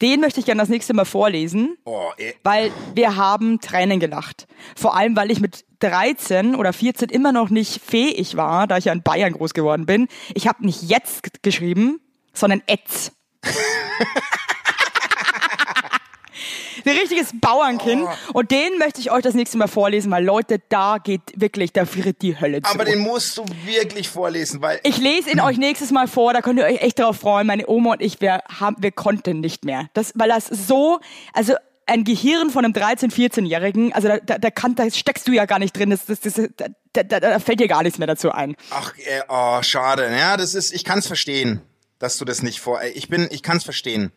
[0.00, 1.76] Den möchte ich gerne das nächste Mal vorlesen.
[1.84, 4.46] oh, ey, weil wir haben Tränen gelacht.
[4.74, 8.86] Vor allem, weil ich mit 13 oder 14 immer noch nicht fähig war, da ich
[8.86, 10.08] ja in Bayern groß geworden bin.
[10.34, 12.00] Ich habe nicht jetzt geschrieben,
[12.32, 13.12] sondern etz.
[16.84, 18.06] Ein richtiges Bauernkind.
[18.32, 21.84] Und den möchte ich euch das nächste Mal vorlesen, weil Leute, da geht wirklich, da
[21.86, 22.70] friert die Hölle zu.
[22.70, 26.40] aber den musst du wirklich vorlesen, weil Ich lese ihn euch nächstes Mal vor, da
[26.40, 27.46] könnt ihr euch echt drauf freuen.
[27.46, 29.88] Meine Oma und ich, wir haben, wir konnten nicht mehr.
[29.94, 31.00] Das, weil das so,
[31.32, 31.54] also
[31.86, 35.44] ein Gehirn von einem 13-, 14-Jährigen, also da, da, da, kann, da steckst du ja
[35.46, 38.30] gar nicht drin, das, das, das, da, da, da fällt dir gar nichts mehr dazu
[38.30, 38.54] ein.
[38.70, 40.08] ach, äh, oh, schade.
[40.16, 41.62] Ja, das ist, ich kann's verstehen,
[41.98, 42.80] dass du das nicht vor.
[42.80, 44.12] äh, Ich bin, ich kann's verstehen.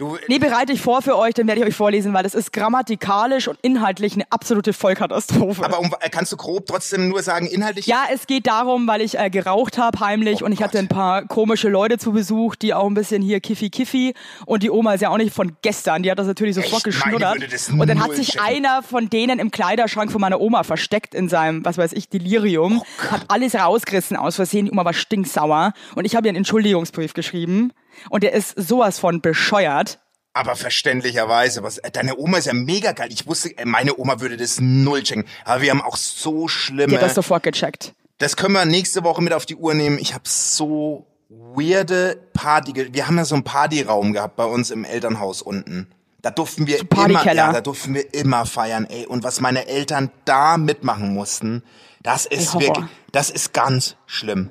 [0.00, 2.54] Du, Nee, bereite ich vor für euch, dann werde ich euch vorlesen, weil das ist
[2.54, 5.62] grammatikalisch und inhaltlich eine absolute Vollkatastrophe.
[5.62, 7.86] aber um, kannst du grob trotzdem nur sagen, inhaltlich?
[7.86, 10.84] Ja, es geht darum, weil ich äh, geraucht habe heimlich Oh und ich hatte Gott.
[10.84, 14.14] ein paar komische Leute zu Besuch, die auch ein bisschen hier kiffi kiffi
[14.46, 16.84] und die Oma ist ja auch nicht von gestern, die hat das natürlich sofort Echt?
[16.84, 17.36] Geschnuddert
[17.70, 18.46] und dann hat sich checken.
[18.46, 22.80] einer von denen im Kleiderschrank von meiner Oma versteckt in seinem, was weiß ich, Delirium,
[22.80, 26.38] Oh hat alles rausgerissen aus Versehen, die Oma war stinksauer und ich habe ihr einen
[26.38, 27.74] Entschuldigungsbrief geschrieben
[28.10, 29.98] und der ist sowas von bescheuert.
[30.32, 33.08] Aber verständlicherweise, was, äh, deine Oma ist ja mega geil.
[33.10, 35.24] Ich wusste, äh, meine Oma würde das null checken.
[35.44, 36.94] Aber wir haben auch so Die schlimme.
[36.94, 37.94] hat das sofort gecheckt.
[38.18, 39.98] Das können wir nächste Woche mit auf die Uhr nehmen.
[39.98, 42.72] Ich habe so weirde Party.
[42.92, 45.88] Wir haben ja so einen Partyraum gehabt bei uns im Elternhaus unten.
[46.22, 49.06] Da durften wir immer, ja, da durften wir immer feiern, ey.
[49.06, 51.62] Und was meine Eltern da mitmachen mussten,
[52.02, 54.50] das ist wirklich, das ist ganz schlimm.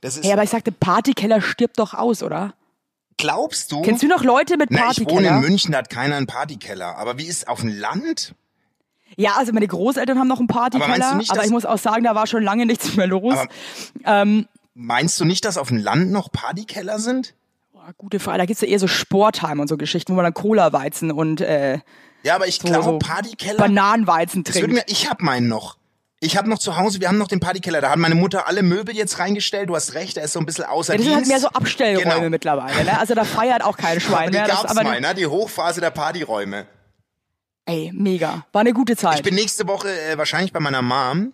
[0.00, 2.54] Das ist, Hey, aber ich sagte, Partykeller stirbt doch aus, oder?
[3.16, 3.82] Glaubst du?
[3.82, 5.40] Kennst du noch Leute mit Na, ich wohne in Partykeller?
[5.40, 6.96] München, da hat keiner einen Partykeller.
[6.98, 8.34] Aber wie ist auf dem Land?
[9.16, 11.64] Ja, also meine Großeltern haben noch einen Aber Partykeller, du nicht, aber dass- ich muss
[11.66, 13.34] auch sagen, da war schon lange nichts mehr los.
[14.04, 14.44] Aber-
[14.76, 17.34] Meinst du nicht, dass auf dem Land noch Partykeller sind?
[17.72, 18.38] Boah, gute Frage.
[18.38, 21.78] Da gibt's ja eher so Sportheim und so Geschichten, wo man dann Cola-Weizen und äh,
[22.24, 23.58] Ja, aber ich so, glaube, Partykeller.
[23.58, 24.72] Bananenweizen trinkt.
[24.72, 25.76] mir, ich hab meinen noch.
[26.24, 27.80] Ich habe noch zu Hause, wir haben noch den Partykeller.
[27.80, 29.68] Da hat meine Mutter alle Möbel jetzt reingestellt.
[29.68, 31.48] Du hast recht, er ist so ein bisschen außer Ja, das sind halt mehr so
[31.48, 32.28] Abstellräume Genau.
[32.30, 32.84] mittlerweile.
[32.84, 32.98] Ne?
[32.98, 34.46] Also da feiert auch kein Aber Schwein die mehr.
[34.46, 35.14] Gab's aber mal, ne?
[35.14, 36.66] Die Hochphase der Partyräume.
[37.66, 38.46] ey, mega.
[38.52, 39.16] War eine gute Zeit.
[39.16, 41.32] Ich bin nächste Woche äh, wahrscheinlich bei meiner Mom.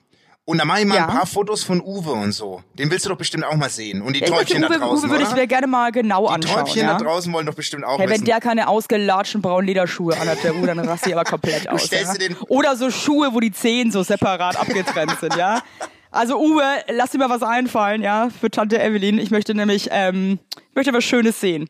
[0.50, 1.06] Und da mache ich mal Ja.
[1.06, 2.62] ein paar Fotos von Uwe und so.
[2.74, 4.02] Den willst du doch bestimmt auch mal sehen.
[4.02, 6.32] Und die Ja, Täubchen da Uwe, draußen, Uwe würde ich mir gerne mal genau Die
[6.34, 6.64] anschauen.
[6.64, 6.98] Täubchen ja?
[6.98, 8.24] da draußen wollen doch bestimmt auch Hey, wenn wissen.
[8.24, 11.88] der keine ausgelatschten braunen Lederschuhe anhat, der Uwe, dann raste ich aber komplett aus.
[11.90, 12.00] Ja?
[12.48, 15.62] Oder so Schuhe, wo die Zehen so separat abgetrennt sind, ja.
[16.10, 19.18] Also Uwe, lass dir mal was einfallen, ja, für Tante Evelyn.
[19.20, 20.40] Ich möchte nämlich, ähm,
[20.70, 21.68] ich möchte was Schönes sehen.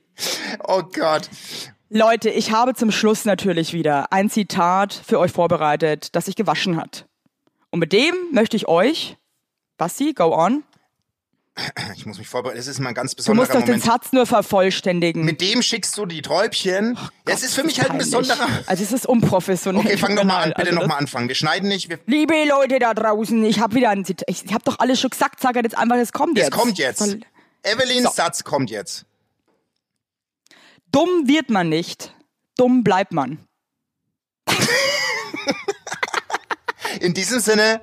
[0.67, 1.29] oh Gott.
[1.91, 6.77] Leute, ich habe zum Schluss natürlich wieder ein Zitat für euch vorbereitet, das sich gewaschen
[6.79, 7.05] hat.
[7.71, 9.17] Und mit dem möchte ich euch,
[9.77, 10.65] Basti, go on.
[11.97, 12.57] Ich muss mich vorbereiten.
[12.57, 13.85] Das ist mal ein ganz Du besonderer musst doch den Moment.
[13.85, 15.25] Satz nur vervollständigen.
[15.25, 16.95] Mit dem schickst du die Täubchen.
[16.97, 18.47] ja, es ist für mich halt ein besonderer.
[18.67, 19.85] Also es ist unprofessionell.
[19.85, 20.49] Okay, fang Tut doch mir mal an.
[20.51, 21.29] Bitte Also noch das- mal anfangen.
[21.29, 21.91] Wir schneiden nicht.
[21.91, 24.29] Wir, Liebe Leute da draußen, ich habe wieder ein Zitat.
[24.31, 26.57] Ich, habe doch alles schon gesagt, sag halt jetzt einfach, es kommt es jetzt.
[26.57, 26.99] kommt jetzt.
[27.01, 27.21] Soll-
[27.63, 28.11] Evelyns So.
[28.11, 29.05] Satz kommt jetzt.
[30.93, 32.15] Dumm wird man nicht,
[32.57, 33.39] dumm bleibt man.
[37.01, 37.81] In diesem Sinne,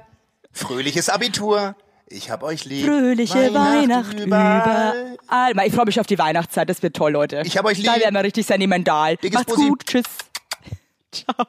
[0.51, 1.75] fröhliches Abitur.
[2.09, 2.85] Ich hab euch lieb.
[2.85, 5.17] Fröhliche Weihnacht, überall.
[5.27, 5.67] überall.
[5.67, 7.41] Ich freue mich auf die Weihnachtszeit, das wird toll, Leute.
[7.45, 8.03] Ich hab euch Da lieb.
[8.03, 9.17] werden wir richtig sentimental.
[9.17, 9.67] Dickes Macht's Bussi.
[9.67, 10.05] gut, tschüss.
[11.11, 11.45] Ciao.